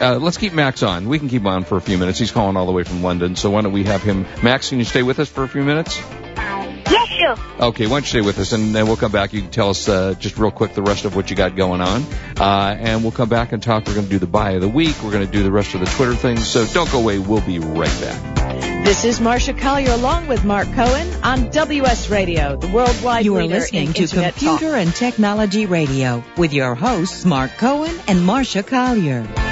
uh, 0.00 0.18
let's 0.18 0.38
keep 0.38 0.52
Max 0.52 0.82
on. 0.82 1.08
We 1.08 1.18
can 1.18 1.28
keep 1.28 1.44
on 1.44 1.64
for 1.64 1.76
a 1.76 1.80
few 1.80 1.98
minutes. 1.98 2.18
He's 2.18 2.30
calling 2.30 2.56
all 2.56 2.66
the 2.66 2.72
way 2.72 2.84
from 2.84 3.02
London, 3.02 3.34
so 3.34 3.50
why 3.50 3.62
don't 3.62 3.72
we 3.72 3.84
have 3.84 4.02
him? 4.02 4.26
Max, 4.42 4.68
can 4.68 4.78
you 4.78 4.84
stay 4.84 5.02
with 5.02 5.18
us 5.18 5.28
for 5.28 5.42
a 5.42 5.48
few 5.48 5.62
minutes? 5.62 6.00
Yeah, 6.92 7.04
sure. 7.06 7.68
Okay, 7.68 7.86
why 7.86 7.92
don't 7.94 8.02
you 8.02 8.08
stay 8.08 8.20
with 8.20 8.38
us, 8.38 8.52
and 8.52 8.74
then 8.74 8.86
we'll 8.86 8.96
come 8.96 9.12
back. 9.12 9.32
You 9.32 9.40
can 9.40 9.50
tell 9.50 9.70
us 9.70 9.88
uh, 9.88 10.14
just 10.18 10.38
real 10.38 10.50
quick 10.50 10.74
the 10.74 10.82
rest 10.82 11.04
of 11.04 11.16
what 11.16 11.30
you 11.30 11.36
got 11.36 11.56
going 11.56 11.80
on, 11.80 12.04
uh, 12.38 12.76
and 12.78 13.02
we'll 13.02 13.12
come 13.12 13.28
back 13.28 13.52
and 13.52 13.62
talk. 13.62 13.86
We're 13.86 13.94
going 13.94 14.06
to 14.06 14.10
do 14.10 14.18
the 14.18 14.26
buy 14.26 14.52
of 14.52 14.60
the 14.60 14.68
week. 14.68 15.02
We're 15.02 15.12
going 15.12 15.26
to 15.26 15.32
do 15.32 15.42
the 15.42 15.52
rest 15.52 15.74
of 15.74 15.80
the 15.80 15.86
Twitter 15.86 16.14
things. 16.14 16.46
So 16.46 16.66
don't 16.66 16.90
go 16.90 17.00
away. 17.00 17.18
We'll 17.18 17.40
be 17.40 17.58
right 17.58 18.00
back. 18.00 18.84
This 18.84 19.04
is 19.04 19.20
Marcia 19.20 19.54
Collier 19.54 19.92
along 19.92 20.26
with 20.26 20.44
Mark 20.44 20.66
Cohen 20.72 21.08
on 21.22 21.50
WS 21.50 22.10
Radio, 22.10 22.56
the 22.56 22.66
worldwide 22.68 23.24
You 23.24 23.36
are 23.36 23.44
listening 23.44 23.88
in 23.88 23.92
to 23.92 24.02
Internet 24.02 24.34
Computer 24.34 24.74
and 24.74 24.92
Technology 24.92 25.66
Radio 25.66 26.24
with 26.36 26.52
your 26.52 26.74
hosts, 26.74 27.24
Mark 27.24 27.52
Cohen 27.58 27.96
and 28.08 28.26
Marcia 28.26 28.64
Collier. 28.64 29.51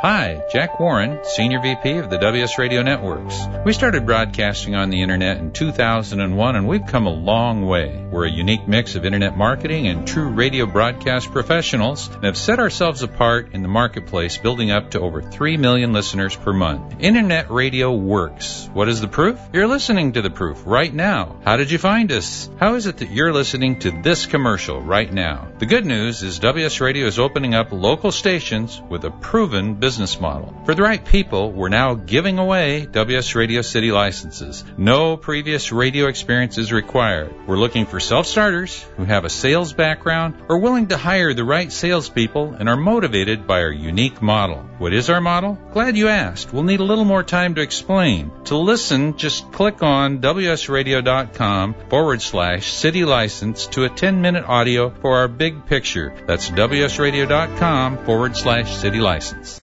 Hi, 0.02 0.42
Jack 0.52 0.80
Warren, 0.80 1.20
Senior 1.24 1.62
VP 1.62 1.98
of 1.98 2.10
the 2.10 2.18
WS 2.18 2.58
Radio 2.58 2.82
Networks. 2.82 3.40
We 3.64 3.72
started 3.72 4.08
broadcasting 4.08 4.74
on 4.74 4.90
the 4.90 5.04
internet 5.04 5.38
in 5.38 5.52
2001 5.52 6.56
and 6.56 6.68
we've 6.68 6.88
come 6.88 7.06
a 7.06 7.12
long 7.12 7.68
way. 7.68 8.04
We're 8.10 8.26
a 8.26 8.32
unique 8.32 8.68
mix 8.68 8.96
of 8.96 9.06
internet 9.06 9.38
marketing 9.38 9.86
and 9.86 10.08
true 10.08 10.30
radio 10.30 10.66
broadcast 10.66 11.32
professionals 11.32 12.08
and 12.08 12.24
have 12.24 12.36
set 12.36 12.58
ourselves 12.58 13.04
apart 13.04 13.50
in 13.54 13.62
the 13.62 13.68
marketplace, 13.68 14.40
building 14.40 14.72
up 14.72 14.90
to 14.92 15.00
over 15.00 15.22
3 15.22 15.58
million 15.58 15.94
listeners 15.94 16.36
per 16.36 16.52
month. 16.52 16.96
Internet 17.00 17.52
radio 17.52 17.94
works. 17.94 18.68
What 18.74 18.90
is 18.90 19.02
the 19.02 19.08
proof? 19.08 19.40
You're 19.54 19.68
listening 19.68 20.14
to 20.14 20.24
the 20.24 20.32
proof 20.32 20.64
right 20.66 20.92
now. 20.92 21.40
How 21.46 21.58
did 21.58 21.70
you 21.70 21.78
find 21.78 22.12
us? 22.12 22.50
How 22.60 22.74
is 22.74 22.88
it 22.88 22.98
that 22.98 23.12
you're 23.12 23.34
listening 23.34 23.78
to 23.82 23.92
this 23.92 24.26
commercial 24.26 24.82
right 24.82 25.14
now? 25.14 25.48
The 25.60 25.68
good 25.68 25.86
news 25.86 26.24
is 26.24 26.40
WS 26.40 26.82
Radio 26.82 27.06
is 27.06 27.20
opening 27.20 27.54
up 27.54 27.72
local 27.72 28.12
stations 28.12 28.82
with 28.90 29.06
a 29.06 29.12
proven 29.12 29.76
business 29.76 29.91
business 29.92 30.22
model. 30.22 30.56
For 30.64 30.74
the 30.74 30.84
right 30.84 31.04
people, 31.04 31.52
we're 31.52 31.68
now 31.68 31.96
giving 31.96 32.40
away 32.40 32.86
WS 32.86 33.36
Radio 33.36 33.62
City 33.62 33.92
licenses. 33.92 34.64
No 34.78 35.18
previous 35.18 35.74
radio 35.74 36.08
experience 36.08 36.58
is 36.58 36.72
required. 36.72 37.36
We're 37.46 37.58
looking 37.58 37.86
for 37.86 38.00
self-starters 38.00 38.82
who 38.96 39.04
have 39.04 39.26
a 39.26 39.30
sales 39.30 39.74
background 39.74 40.36
or 40.48 40.60
willing 40.60 40.88
to 40.88 40.98
hire 40.98 41.34
the 41.34 41.44
right 41.44 41.70
salespeople 41.70 42.54
and 42.58 42.70
are 42.70 42.78
motivated 42.78 43.46
by 43.46 43.64
our 43.64 43.72
unique 43.72 44.22
model. 44.22 44.60
What 44.78 44.94
is 44.94 45.10
our 45.10 45.20
model? 45.20 45.60
Glad 45.74 45.98
you 45.98 46.08
asked. 46.08 46.54
We'll 46.54 46.64
need 46.64 46.80
a 46.80 46.90
little 46.92 47.04
more 47.04 47.24
time 47.24 47.56
to 47.56 47.62
explain. 47.62 48.32
To 48.46 48.56
listen, 48.56 49.18
just 49.18 49.52
click 49.52 49.84
on 49.84 50.22
wsradio.com 50.22 51.76
forward 51.90 52.22
slash 52.22 52.72
city 52.72 53.04
license 53.04 53.68
to 53.68 53.84
a 53.84 53.90
10 53.90 54.22
minute 54.22 54.46
audio 54.46 54.90
for 55.02 55.18
our 55.18 55.28
big 55.28 55.66
picture. 55.66 56.16
That's 56.28 56.50
wsradio.com 56.50 58.06
forward 58.06 58.38
slash 58.38 58.74
city 58.74 59.00
license. 59.00 59.60